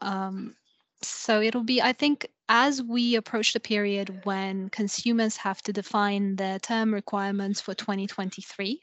Um, 0.00 0.56
so 1.02 1.40
it'll 1.40 1.64
be, 1.64 1.80
I 1.80 1.92
think, 1.92 2.26
as 2.48 2.82
we 2.82 3.14
approach 3.14 3.52
the 3.52 3.60
period 3.60 4.24
when 4.24 4.68
consumers 4.70 5.36
have 5.36 5.62
to 5.62 5.72
define 5.72 6.36
their 6.36 6.58
term 6.58 6.92
requirements 6.92 7.60
for 7.60 7.74
2023, 7.74 8.80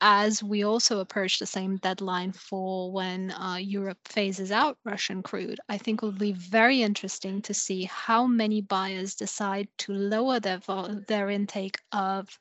as 0.00 0.42
we 0.42 0.64
also 0.64 1.00
approach 1.00 1.38
the 1.38 1.46
same 1.46 1.76
deadline 1.76 2.32
for 2.32 2.92
when 2.92 3.30
uh, 3.32 3.56
Europe 3.56 3.98
phases 4.04 4.52
out 4.52 4.78
Russian 4.84 5.22
crude, 5.22 5.58
I 5.68 5.78
think 5.78 6.02
it 6.02 6.06
will 6.06 6.12
be 6.12 6.32
very 6.32 6.82
interesting 6.82 7.40
to 7.42 7.54
see 7.54 7.84
how 7.84 8.26
many 8.26 8.60
buyers 8.60 9.14
decide 9.14 9.68
to 9.78 9.92
lower 9.92 10.40
their 10.40 10.60
their 11.08 11.30
intake 11.30 11.78
of 11.92 12.38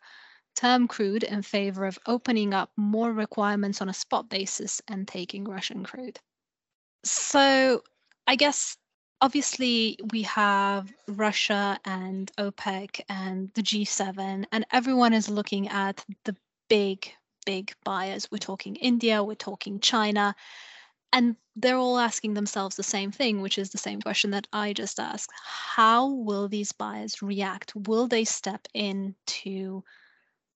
term 0.55 0.87
crude 0.87 1.23
in 1.23 1.41
favor 1.41 1.85
of 1.85 1.97
opening 2.05 2.53
up 2.53 2.71
more 2.75 3.13
requirements 3.13 3.81
on 3.81 3.89
a 3.89 3.93
spot 3.93 4.29
basis 4.29 4.81
and 4.87 5.07
taking 5.07 5.45
Russian 5.45 5.83
crude. 5.83 6.19
So 7.03 7.83
I 8.27 8.35
guess 8.35 8.77
obviously 9.21 9.97
we 10.11 10.23
have 10.23 10.91
Russia 11.07 11.79
and 11.85 12.31
OPEC 12.37 13.01
and 13.09 13.49
the 13.53 13.63
G7, 13.63 14.45
and 14.51 14.65
everyone 14.71 15.13
is 15.13 15.29
looking 15.29 15.67
at 15.69 16.03
the 16.25 16.35
big 16.69 17.11
big 17.45 17.73
buyers. 17.83 18.29
We're 18.31 18.37
talking 18.37 18.75
India, 18.77 19.23
we're 19.23 19.35
talking 19.35 19.79
China, 19.79 20.35
and 21.11 21.35
they're 21.55 21.77
all 21.77 21.99
asking 21.99 22.33
themselves 22.33 22.75
the 22.75 22.83
same 22.83 23.11
thing, 23.11 23.41
which 23.41 23.57
is 23.57 23.69
the 23.69 23.77
same 23.77 24.01
question 24.01 24.31
that 24.31 24.47
I 24.53 24.73
just 24.73 24.99
asked. 24.99 25.31
How 25.43 26.07
will 26.07 26.47
these 26.47 26.71
buyers 26.71 27.21
react? 27.21 27.73
Will 27.75 28.07
they 28.07 28.23
step 28.23 28.67
in 28.73 29.15
to 29.43 29.83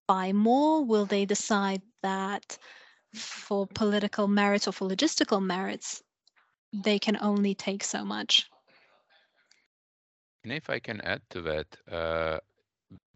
buy 0.07 0.31
more? 0.33 0.83
Will 0.83 1.05
they 1.05 1.25
decide 1.25 1.81
that 2.01 2.57
for 3.13 3.67
political 3.67 4.27
merits 4.27 4.67
or 4.67 4.71
for 4.71 4.87
logistical 4.87 5.43
merits, 5.43 6.03
they 6.73 6.99
can 6.99 7.17
only 7.21 7.55
take 7.55 7.83
so 7.83 8.03
much? 8.03 8.49
And 10.43 10.53
if 10.53 10.69
I 10.69 10.79
can 10.79 11.01
add 11.01 11.21
to 11.31 11.41
that, 11.41 11.77
uh, 11.91 12.39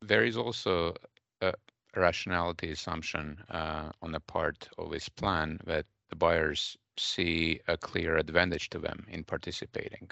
there 0.01 0.23
is 0.23 0.37
also 0.37 0.95
a 1.41 1.53
rationality 1.95 2.71
assumption 2.71 3.37
uh, 3.49 3.91
on 4.01 4.11
the 4.11 4.19
part 4.19 4.67
of 4.77 4.91
this 4.91 5.07
plan 5.09 5.59
that 5.65 5.85
the 6.09 6.15
buyers 6.15 6.77
see 6.97 7.59
a 7.67 7.77
clear 7.77 8.17
advantage 8.17 8.69
to 8.71 8.79
them 8.79 9.05
in 9.09 9.23
participating. 9.23 10.11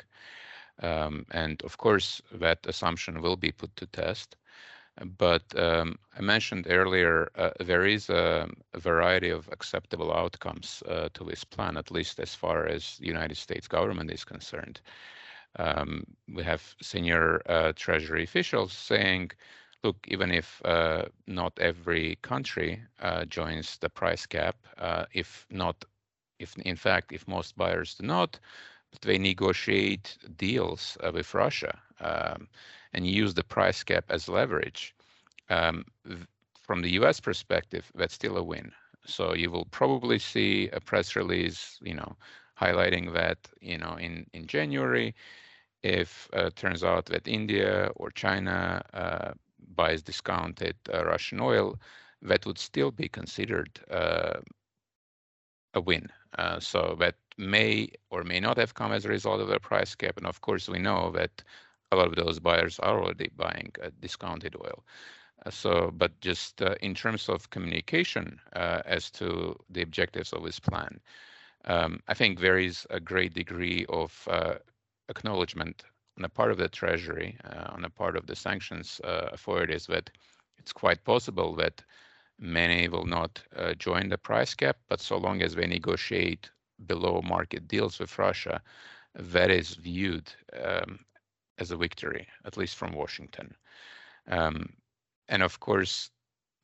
Um, 0.81 1.25
and 1.31 1.61
of 1.63 1.77
course, 1.77 2.21
that 2.31 2.59
assumption 2.65 3.21
will 3.21 3.35
be 3.35 3.51
put 3.51 3.75
to 3.75 3.85
test. 3.87 4.37
But 5.05 5.43
um, 5.55 5.97
I 6.17 6.21
mentioned 6.21 6.67
earlier, 6.69 7.29
uh, 7.35 7.51
there 7.59 7.85
is 7.85 8.09
a, 8.09 8.49
a, 8.73 8.79
variety 8.79 9.29
of 9.29 9.47
acceptable 9.51 10.11
outcomes 10.13 10.83
uh, 10.87 11.09
to 11.13 11.23
this 11.23 11.43
plan, 11.43 11.77
at 11.77 11.91
least 11.91 12.19
as 12.19 12.35
far 12.35 12.65
as 12.65 12.97
the 12.97 13.07
United 13.07 13.37
States 13.37 13.67
government 13.67 14.11
is 14.11 14.25
concerned. 14.25 14.81
Um, 15.57 16.03
we 16.33 16.43
have 16.43 16.75
senior 16.81 17.41
uh, 17.47 17.71
Treasury 17.75 18.23
officials 18.23 18.73
saying, 18.73 19.31
look, 19.83 19.97
even 20.07 20.31
if 20.31 20.61
uh, 20.65 21.05
not 21.27 21.57
every 21.59 22.17
country 22.21 22.81
uh, 22.99 23.25
joins 23.25 23.77
the 23.77 23.89
price 23.89 24.25
cap, 24.25 24.57
uh, 24.77 25.05
if 25.13 25.45
not, 25.49 25.85
if 26.39 26.57
in 26.57 26.75
fact, 26.75 27.13
if 27.13 27.27
most 27.27 27.57
buyers 27.57 27.95
do 27.95 28.05
not, 28.05 28.39
but 28.91 29.01
they 29.01 29.17
negotiate 29.17 30.17
deals 30.37 30.97
with 31.13 31.33
Russia. 31.33 31.79
Um, 32.01 32.47
and 32.93 33.05
use 33.07 33.33
the 33.33 33.43
price 33.43 33.83
cap 33.83 34.05
as 34.09 34.27
leverage, 34.29 34.95
um, 35.49 35.85
from 36.61 36.81
the 36.81 36.91
US 36.91 37.19
perspective, 37.19 37.91
that's 37.95 38.13
still 38.13 38.37
a 38.37 38.43
win. 38.43 38.71
So 39.05 39.33
you 39.33 39.49
will 39.49 39.65
probably 39.65 40.19
see 40.19 40.69
a 40.73 40.79
press 40.79 41.15
release, 41.15 41.79
you 41.81 41.95
know, 41.95 42.15
highlighting 42.59 43.13
that, 43.13 43.37
you 43.61 43.77
know, 43.77 43.95
in, 43.95 44.27
in 44.33 44.45
January, 44.45 45.15
if 45.83 46.29
uh, 46.33 46.49
turns 46.55 46.83
out 46.83 47.05
that 47.05 47.27
India 47.27 47.89
or 47.95 48.11
China 48.11 48.83
uh, 48.93 49.31
buys 49.75 50.01
discounted 50.01 50.75
uh, 50.93 51.05
Russian 51.05 51.39
oil, 51.39 51.79
that 52.21 52.45
would 52.45 52.59
still 52.59 52.91
be 52.91 53.07
considered 53.07 53.79
uh, 53.89 54.39
a 55.73 55.81
win. 55.81 56.09
Uh, 56.37 56.59
so 56.59 56.95
that 56.99 57.15
may 57.37 57.89
or 58.09 58.23
may 58.23 58.39
not 58.39 58.57
have 58.57 58.73
come 58.73 58.91
as 58.91 59.05
a 59.05 59.09
result 59.09 59.41
of 59.41 59.47
the 59.47 59.59
price 59.59 59.95
cap. 59.95 60.17
And 60.17 60.27
of 60.27 60.41
course, 60.41 60.67
we 60.67 60.79
know 60.79 61.11
that 61.11 61.43
of 61.91 62.15
those 62.15 62.39
buyers 62.39 62.79
are 62.79 63.01
already 63.01 63.29
buying 63.35 63.71
discounted 63.99 64.55
oil. 64.55 64.83
Uh, 65.45 65.49
so, 65.49 65.91
but 65.95 66.19
just 66.21 66.61
uh, 66.61 66.75
in 66.81 66.93
terms 66.93 67.29
of 67.29 67.49
communication 67.49 68.39
uh, 68.53 68.81
as 68.85 69.09
to 69.09 69.55
the 69.69 69.81
objectives 69.81 70.33
of 70.33 70.43
this 70.43 70.59
plan, 70.59 70.99
um, 71.65 71.99
I 72.07 72.13
think 72.13 72.39
there 72.39 72.59
is 72.59 72.85
a 72.89 72.99
great 72.99 73.33
degree 73.33 73.85
of 73.89 74.27
acknowledgement 75.09 75.83
on 76.17 76.23
the 76.23 76.29
part 76.29 76.51
of 76.51 76.57
the 76.57 76.69
Treasury, 76.69 77.37
on 77.69 77.81
the 77.81 77.89
part 77.89 78.15
of 78.15 78.27
the 78.27 78.35
sanctions 78.35 79.01
authorities, 79.03 79.85
that 79.87 80.09
it's 80.57 80.71
quite 80.71 81.03
possible 81.03 81.55
that 81.55 81.81
many 82.39 82.87
will 82.87 83.05
not 83.05 83.41
join 83.77 84.09
the 84.09 84.17
price 84.17 84.53
cap, 84.53 84.77
but 84.87 85.01
so 85.01 85.17
long 85.17 85.41
as 85.41 85.55
they 85.55 85.67
negotiate 85.67 86.49
below 86.85 87.21
market 87.21 87.67
deals 87.67 87.99
with 87.99 88.17
Russia, 88.17 88.61
that 89.15 89.51
is 89.51 89.75
viewed 89.75 90.31
um, 90.63 90.99
as 91.59 91.71
a 91.71 91.77
victory, 91.77 92.27
at 92.45 92.57
least 92.57 92.75
from 92.75 92.93
Washington. 92.93 93.55
Um, 94.27 94.73
and 95.27 95.43
of 95.43 95.59
course, 95.59 96.09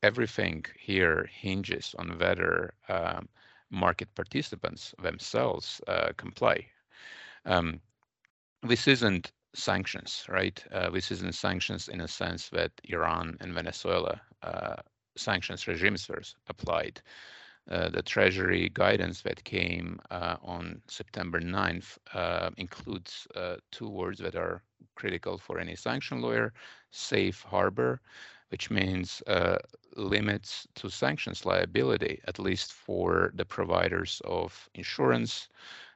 everything 0.03 0.65
here 0.79 1.29
hinges 1.31 1.95
on 1.99 2.17
whether 2.19 2.73
um, 2.89 3.27
market 3.69 4.13
participants 4.15 4.93
themselves 5.01 5.81
uh, 5.87 6.11
comply. 6.17 6.65
Um, 7.45 7.79
this 8.63 8.87
isn't 8.87 9.31
sanctions, 9.53 10.25
right? 10.29 10.63
Uh, 10.71 10.89
this 10.89 11.11
isn't 11.11 11.35
sanctions 11.35 11.87
in 11.87 12.01
a 12.01 12.07
sense 12.07 12.49
that 12.49 12.71
Iran 12.85 13.37
and 13.39 13.53
Venezuela 13.53 14.21
uh, 14.43 14.75
sanctions 15.15 15.67
regimes 15.67 16.07
were 16.09 16.21
applied. 16.47 17.01
Uh, 17.69 17.89
the 17.89 18.01
Treasury 18.01 18.69
guidance 18.73 19.21
that 19.21 19.43
came 19.43 19.99
uh, 20.11 20.35
on 20.43 20.81
September 20.87 21.39
9th 21.39 21.97
uh, 22.13 22.51
includes 22.57 23.27
uh, 23.35 23.55
two 23.71 23.89
words 23.89 24.19
that 24.19 24.35
are 24.35 24.61
critical 24.95 25.37
for 25.37 25.57
any 25.59 25.75
sanction 25.75 26.21
lawyer, 26.21 26.53
safe 26.91 27.41
harbor, 27.41 28.01
which 28.49 28.69
means 28.69 29.23
uh, 29.25 29.57
limits 29.95 30.67
to 30.75 30.89
sanctions 30.89 31.43
liability, 31.45 32.21
at 32.27 32.37
least 32.37 32.71
for 32.71 33.31
the 33.33 33.45
providers 33.45 34.21
of 34.25 34.69
insurance, 34.75 35.49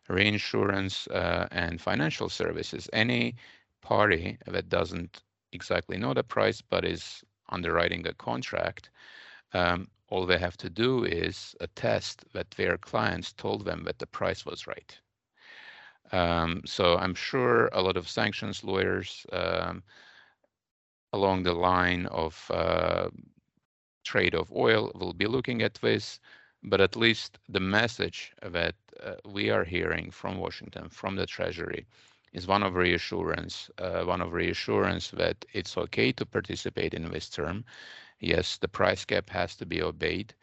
reinsurance, 0.07 1.07
and 1.51 1.79
financial 1.79 2.29
services. 2.29 2.89
Any 2.93 3.35
party 3.81 4.39
that 4.47 4.69
doesn't 4.69 5.21
exactly 5.51 5.97
know 5.97 6.15
the 6.15 6.23
price 6.23 6.61
but 6.61 6.83
is 6.83 7.23
underwriting 7.49 8.07
a 8.07 8.13
contract 8.13 8.89
um, 9.53 9.87
all 10.09 10.25
they 10.25 10.37
have 10.37 10.57
to 10.57 10.69
do 10.69 11.03
is 11.03 11.55
attest 11.59 12.25
that 12.33 12.51
their 12.51 12.77
clients 12.77 13.33
told 13.33 13.65
them 13.65 13.83
that 13.83 13.99
the 13.99 14.07
price 14.07 14.45
was 14.45 14.67
right. 14.67 14.97
Um, 16.11 16.61
so 16.65 16.97
I'm 16.97 17.13
sure 17.13 17.67
a 17.67 17.81
lot 17.81 17.97
of 17.97 18.09
sanctions 18.09 18.63
lawyers 18.63 19.25
um, 19.31 19.83
along 21.13 21.43
the 21.43 21.53
line 21.53 22.07
of 22.07 22.49
uh, 22.53 23.09
trade 24.03 24.33
of 24.33 24.51
oil 24.51 24.91
will 24.95 25.13
be 25.13 25.27
looking 25.27 25.61
at 25.61 25.75
this, 25.75 26.19
but 26.63 26.81
at 26.81 26.95
least 26.95 27.37
the 27.47 27.59
message 27.59 28.33
that 28.41 28.75
uh, 29.03 29.13
we 29.25 29.49
are 29.49 29.63
hearing 29.63 30.09
from 30.11 30.37
Washington, 30.37 30.89
from 30.89 31.15
the 31.15 31.25
Treasury, 31.25 31.85
is 32.33 32.47
one 32.47 32.63
of 32.63 32.75
reassurance, 32.75 33.69
uh, 33.77 34.03
one 34.03 34.21
of 34.21 34.33
reassurance 34.33 35.09
that 35.11 35.45
it's 35.53 35.77
okay 35.77 36.11
to 36.11 36.25
participate 36.25 36.93
in 36.93 37.09
this 37.09 37.29
term, 37.29 37.63
yes, 38.19 38.57
the 38.57 38.67
price 38.67 39.05
cap 39.05 39.29
has 39.29 39.55
to 39.57 39.65
be 39.65 39.81
obeyed, 39.81 40.33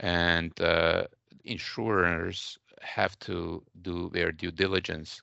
and 0.00 0.58
uh, 0.60 1.04
insurers 1.44 2.58
have 2.80 3.18
to 3.20 3.62
do 3.82 4.10
their 4.12 4.32
due 4.32 4.50
diligence, 4.50 5.22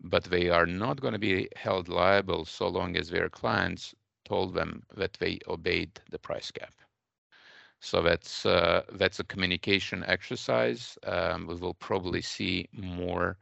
but 0.00 0.24
they 0.24 0.48
are 0.48 0.66
not 0.66 1.00
going 1.00 1.12
to 1.12 1.18
be 1.18 1.48
held 1.56 1.88
liable 1.88 2.44
so 2.44 2.68
long 2.68 2.96
as 2.96 3.10
their 3.10 3.28
clients 3.28 3.94
told 4.24 4.54
them 4.54 4.82
that 4.96 5.14
they 5.14 5.38
obeyed 5.48 6.00
the 6.10 6.18
price 6.18 6.50
cap. 6.50 6.74
So 7.80 8.02
that's 8.02 8.46
uh, 8.46 8.82
that's 8.92 9.20
a 9.20 9.24
communication 9.24 10.04
exercise. 10.06 10.98
Um, 11.04 11.46
we 11.46 11.54
will 11.54 11.74
probably 11.74 12.22
see 12.22 12.68
more 12.72 13.36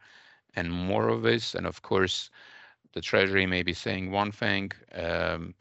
and 0.57 0.71
more 0.71 1.09
of 1.09 1.23
this, 1.23 1.55
and 1.55 1.67
of 1.67 1.83
course, 1.83 2.31
the 2.93 3.01
Treasury 3.01 3.47
may 3.47 3.63
be 3.63 3.73
saying 3.73 4.11
one 4.11 4.33
thing. 4.33 4.73
Um, 4.93 5.55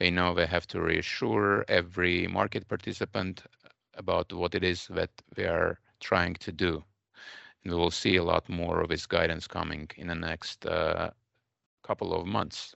they 0.00 0.10
know 0.10 0.34
they 0.34 0.46
have 0.46 0.66
to 0.66 0.80
reassure 0.80 1.64
every 1.68 2.26
market 2.26 2.66
participant 2.66 3.42
about 3.94 4.32
what 4.32 4.54
it 4.54 4.64
is 4.64 4.86
that 4.88 5.10
they 5.36 5.44
are 5.44 5.78
trying 6.00 6.34
to 6.34 6.50
do. 6.50 6.82
And 7.62 7.72
we 7.72 7.78
will 7.78 7.90
see 7.90 8.16
a 8.16 8.24
lot 8.24 8.48
more 8.48 8.80
of 8.80 8.88
this 8.88 9.06
guidance 9.06 9.46
coming 9.46 9.90
in 9.96 10.06
the 10.06 10.14
next 10.14 10.64
uh, 10.64 11.10
couple 11.84 12.14
of 12.14 12.26
months. 12.26 12.74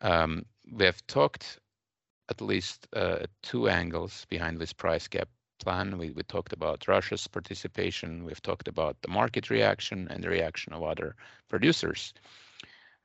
Um, 0.00 0.46
we 0.72 0.86
have 0.86 1.06
talked 1.06 1.60
at 2.30 2.40
least 2.40 2.88
uh, 2.94 3.26
two 3.42 3.68
angles 3.68 4.26
behind 4.30 4.58
this 4.58 4.72
price 4.72 5.06
cap 5.06 5.28
plan. 5.62 5.98
We, 5.98 6.12
we 6.12 6.22
talked 6.22 6.54
about 6.54 6.88
Russia's 6.88 7.26
participation. 7.26 8.24
We've 8.24 8.42
talked 8.42 8.68
about 8.68 8.96
the 9.02 9.08
market 9.08 9.50
reaction 9.50 10.08
and 10.10 10.24
the 10.24 10.30
reaction 10.30 10.72
of 10.72 10.82
other 10.82 11.14
producers. 11.50 12.14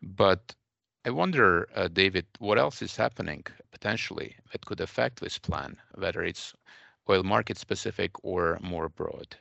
But 0.01 0.55
I 1.05 1.09
wonder, 1.09 1.67
uh, 1.75 1.89
David, 1.89 2.25
what 2.39 2.57
else 2.57 2.81
is 2.81 2.95
happening 2.95 3.45
potentially 3.71 4.37
that 4.51 4.65
could 4.65 4.79
affect 4.79 5.19
this 5.19 5.37
plan, 5.37 5.77
whether 5.95 6.23
it's 6.23 6.53
oil 7.09 7.23
market 7.23 7.57
specific 7.57 8.11
or 8.23 8.57
more 8.61 8.87
broad? 8.87 9.35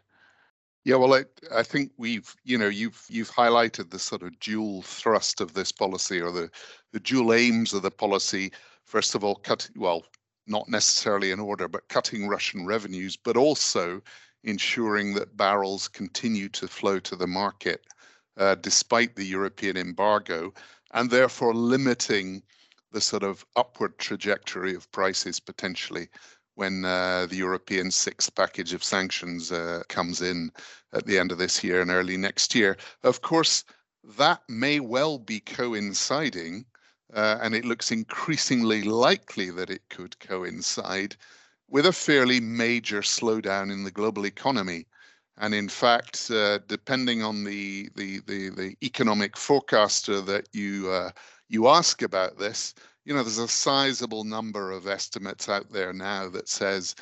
Yeah, 0.85 0.96
well, 0.96 1.14
I, 1.14 1.25
I 1.55 1.62
think 1.62 1.92
we've, 1.96 2.35
you 2.42 2.59
know, 2.59 2.66
you've 2.66 3.05
you've 3.09 3.31
highlighted 3.31 3.90
the 3.90 4.01
sort 4.01 4.25
of 4.25 4.40
dual 4.40 4.83
thrust 4.83 5.40
of 5.40 5.55
this 5.55 5.70
policy 5.70 6.20
or 6.20 6.33
the 6.33 6.51
the 6.92 6.98
dual 6.98 7.33
aims 7.33 7.72
of 7.72 7.83
the 7.83 7.90
policy. 7.92 8.53
First 8.85 9.14
of 9.14 9.22
all, 9.22 9.37
cut 9.37 9.70
well, 9.77 10.05
not 10.48 10.68
necessarily 10.68 11.31
in 11.31 11.38
order, 11.38 11.68
but 11.68 11.87
cutting 11.88 12.27
Russian 12.27 12.66
revenues, 12.66 13.16
but 13.16 13.37
also 13.37 14.03
ensuring 14.42 15.14
that 15.14 15.37
barrels 15.37 15.87
continue 15.87 16.48
to 16.48 16.66
flow 16.66 16.98
to 16.98 17.14
the 17.14 17.29
market 17.29 17.87
uh, 18.37 18.55
despite 18.57 19.14
the 19.14 19.25
European 19.25 19.77
embargo 19.77 20.53
and 20.92 21.11
therefore 21.11 21.55
limiting 21.55 22.42
the 22.92 23.00
sort 23.00 23.22
of 23.22 23.44
upward 23.57 23.98
trajectory 23.98 24.74
of 24.74 24.90
prices 24.92 25.40
potentially 25.40 26.09
when 26.55 26.85
uh, 26.85 27.26
the 27.26 27.37
European 27.37 27.90
sixth 27.90 28.35
package 28.35 28.74
of 28.74 28.85
sanctions 28.85 29.50
uh, 29.50 29.83
comes 29.88 30.20
in 30.20 30.50
at 30.92 31.07
the 31.07 31.18
end 31.18 31.33
of 31.33 31.38
this 31.38 31.64
year 31.64 31.81
and 31.81 31.90
early 31.90 32.16
next 32.16 32.55
year. 32.55 32.76
Of 33.02 33.22
course, 33.22 33.64
that 34.18 34.42
may 34.48 34.81
well 34.81 35.18
be 35.18 35.40
coinciding, 35.40 36.66
uh, 37.14 37.38
and 37.40 37.55
it 37.55 37.64
looks 37.64 37.90
increasingly 37.90 38.83
likely 38.83 39.50
that 39.50 39.70
it 39.70 39.83
could 39.88 40.18
coincide 40.20 41.16
with 41.68 41.87
a 41.87 41.92
fairly 41.92 42.40
major 42.40 43.00
slowdown 43.00 43.72
in 43.72 43.85
the 43.85 43.90
global 43.90 44.26
economy. 44.26 44.87
And 45.38 45.54
in 45.54 45.68
fact, 45.68 46.30
uh, 46.30 46.58
depending 46.68 47.22
on 47.22 47.44
the, 47.44 47.88
the, 47.96 48.20
the, 48.26 48.50
the, 48.50 48.76
economic 48.82 49.36
forecaster 49.36 50.20
that 50.20 50.48
you, 50.52 50.90
uh, 50.90 51.10
you 51.48 51.68
ask 51.68 52.02
about 52.02 52.38
this, 52.38 52.74
you 53.04 53.14
know, 53.14 53.22
there's 53.22 53.38
a 53.38 53.48
sizable 53.48 54.24
number 54.24 54.70
of 54.70 54.86
estimates 54.86 55.48
out 55.48 55.72
there 55.72 55.92
now 55.92 56.28
that 56.28 56.48
says 56.48 56.94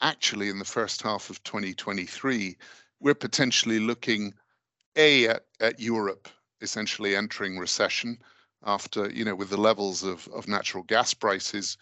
actually 0.00 0.48
in 0.48 0.58
the 0.58 0.64
first 0.64 1.02
half 1.02 1.30
of 1.30 1.42
2023, 1.44 2.56
we're 3.00 3.14
potentially 3.14 3.78
looking 3.78 4.34
a 4.96 5.28
at, 5.28 5.44
at 5.60 5.80
Europe 5.80 6.28
essentially 6.60 7.14
entering 7.14 7.58
recession 7.58 8.18
after, 8.64 9.08
you 9.10 9.24
know, 9.24 9.34
with 9.34 9.50
the 9.50 9.56
levels 9.56 10.02
of, 10.02 10.28
of 10.28 10.48
natural 10.48 10.82
gas 10.82 11.14
prices 11.14 11.78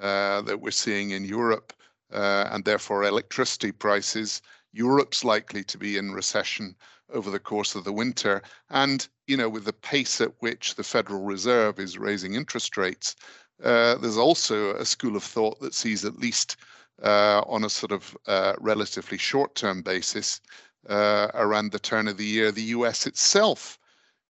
uh, 0.00 0.42
that 0.42 0.60
we're 0.60 0.70
seeing 0.70 1.10
in 1.10 1.24
Europe 1.24 1.72
uh, 2.12 2.48
and 2.50 2.64
therefore 2.64 3.04
electricity 3.04 3.72
prices. 3.72 4.42
Europe's 4.76 5.24
likely 5.24 5.64
to 5.64 5.78
be 5.78 5.96
in 5.96 6.12
recession 6.12 6.76
over 7.12 7.30
the 7.30 7.38
course 7.38 7.74
of 7.74 7.84
the 7.84 7.92
winter. 7.92 8.42
And, 8.70 9.08
you 9.26 9.36
know, 9.36 9.48
with 9.48 9.64
the 9.64 9.72
pace 9.72 10.20
at 10.20 10.32
which 10.40 10.74
the 10.74 10.84
Federal 10.84 11.22
Reserve 11.24 11.78
is 11.78 11.98
raising 11.98 12.34
interest 12.34 12.76
rates, 12.76 13.16
uh, 13.62 13.94
there's 13.96 14.18
also 14.18 14.74
a 14.74 14.84
school 14.84 15.16
of 15.16 15.24
thought 15.24 15.60
that 15.60 15.74
sees 15.74 16.04
at 16.04 16.18
least 16.18 16.56
uh, 17.02 17.42
on 17.46 17.64
a 17.64 17.70
sort 17.70 17.92
of 17.92 18.16
uh, 18.26 18.54
relatively 18.58 19.18
short-term 19.18 19.82
basis 19.82 20.40
uh, 20.88 21.28
around 21.34 21.72
the 21.72 21.78
turn 21.78 22.08
of 22.08 22.16
the 22.16 22.24
year, 22.24 22.52
the 22.52 22.74
US 22.76 23.06
itself 23.06 23.78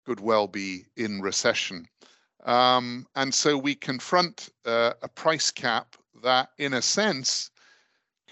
could 0.06 0.20
well 0.20 0.48
be 0.48 0.86
in 0.96 1.22
recession. 1.22 1.88
Um, 2.46 3.08
and 3.16 3.34
so 3.34 3.58
we 3.58 3.76
confront 3.76 4.50
uh, 4.66 4.94
a 5.02 5.08
price 5.08 5.52
cap 5.52 5.96
that, 6.24 6.50
in 6.58 6.74
a 6.74 6.82
sense, 6.82 7.50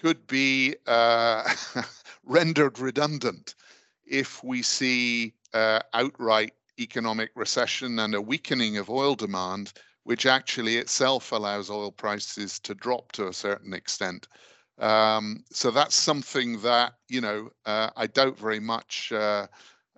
could 0.00 0.26
be 0.26 0.74
uh, 0.86 1.50
rendered 2.24 2.78
redundant 2.78 3.54
if 4.06 4.42
we 4.44 4.62
see 4.62 5.34
uh, 5.52 5.80
outright 5.92 6.52
economic 6.78 7.30
recession 7.34 7.98
and 7.98 8.14
a 8.14 8.20
weakening 8.20 8.76
of 8.76 8.90
oil 8.90 9.14
demand, 9.14 9.72
which 10.02 10.26
actually 10.26 10.76
itself 10.76 11.32
allows 11.32 11.70
oil 11.70 11.92
prices 11.92 12.58
to 12.60 12.74
drop 12.74 13.12
to 13.12 13.28
a 13.28 13.32
certain 13.32 13.72
extent. 13.72 14.28
Um, 14.78 15.44
so 15.50 15.70
that's 15.70 15.94
something 15.94 16.60
that 16.62 16.94
you 17.08 17.20
know 17.20 17.50
uh, 17.64 17.90
I 17.96 18.08
doubt 18.08 18.38
very 18.38 18.58
much 18.60 19.12
uh, 19.12 19.46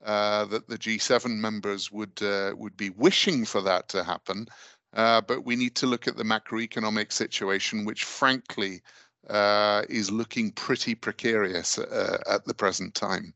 uh, 0.05 0.45
that 0.47 0.69
the 0.69 0.77
G7 0.77 1.39
members 1.39 1.91
would 1.91 2.23
uh, 2.23 2.53
would 2.57 2.77
be 2.77 2.91
wishing 2.91 3.45
for 3.47 3.63
that 3.63 3.89
to 3.89 4.05
happen. 4.05 4.47
But 4.93 5.45
we 5.45 5.57
need 5.57 5.75
to 5.77 5.87
look 5.87 6.07
at 6.07 6.17
the 6.17 6.25
macroeconomic 6.25 7.13
situation, 7.13 7.85
which 7.85 8.05
frankly 8.05 8.83
uh, 9.29 9.83
is 9.89 10.11
looking 10.11 10.53
pretty 10.53 10.95
precarious 10.95 11.79
at 11.79 12.45
the 12.45 12.55
present 12.55 12.95
time. 12.95 13.35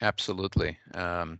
Absolutely. 0.00 0.78
Um, 0.94 1.38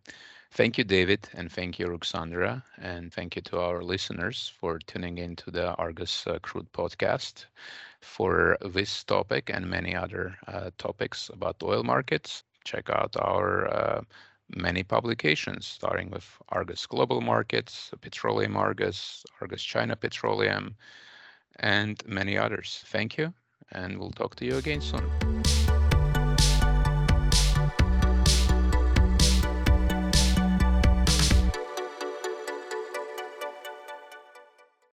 Thank 0.54 0.76
you, 0.76 0.84
David, 0.84 1.30
and 1.32 1.50
thank 1.50 1.78
you, 1.78 1.86
Ruxandra, 1.86 2.62
and 2.76 3.10
thank 3.10 3.36
you 3.36 3.42
to 3.42 3.58
our 3.58 3.82
listeners 3.82 4.52
for 4.60 4.78
tuning 4.78 5.16
into 5.16 5.50
the 5.50 5.74
Argus 5.76 6.26
uh, 6.26 6.40
Crude 6.42 6.70
podcast 6.74 7.46
for 8.02 8.58
this 8.60 9.02
topic 9.02 9.48
and 9.48 9.70
many 9.70 9.96
other 9.96 10.36
uh, 10.46 10.70
topics 10.76 11.30
about 11.30 11.62
oil 11.62 11.82
markets. 11.82 12.44
Check 12.64 12.90
out 12.90 13.16
our 13.16 13.66
uh, 13.66 14.02
many 14.54 14.82
publications, 14.82 15.66
starting 15.66 16.10
with 16.10 16.26
Argus 16.50 16.84
Global 16.84 17.22
Markets, 17.22 17.90
Petroleum 18.02 18.54
Argus, 18.54 19.24
Argus 19.40 19.62
China 19.62 19.96
Petroleum, 19.96 20.76
and 21.60 22.02
many 22.06 22.36
others. 22.36 22.82
Thank 22.88 23.16
you, 23.16 23.32
and 23.72 23.98
we'll 23.98 24.10
talk 24.10 24.36
to 24.36 24.44
you 24.44 24.56
again 24.56 24.80
soon. 24.80 25.31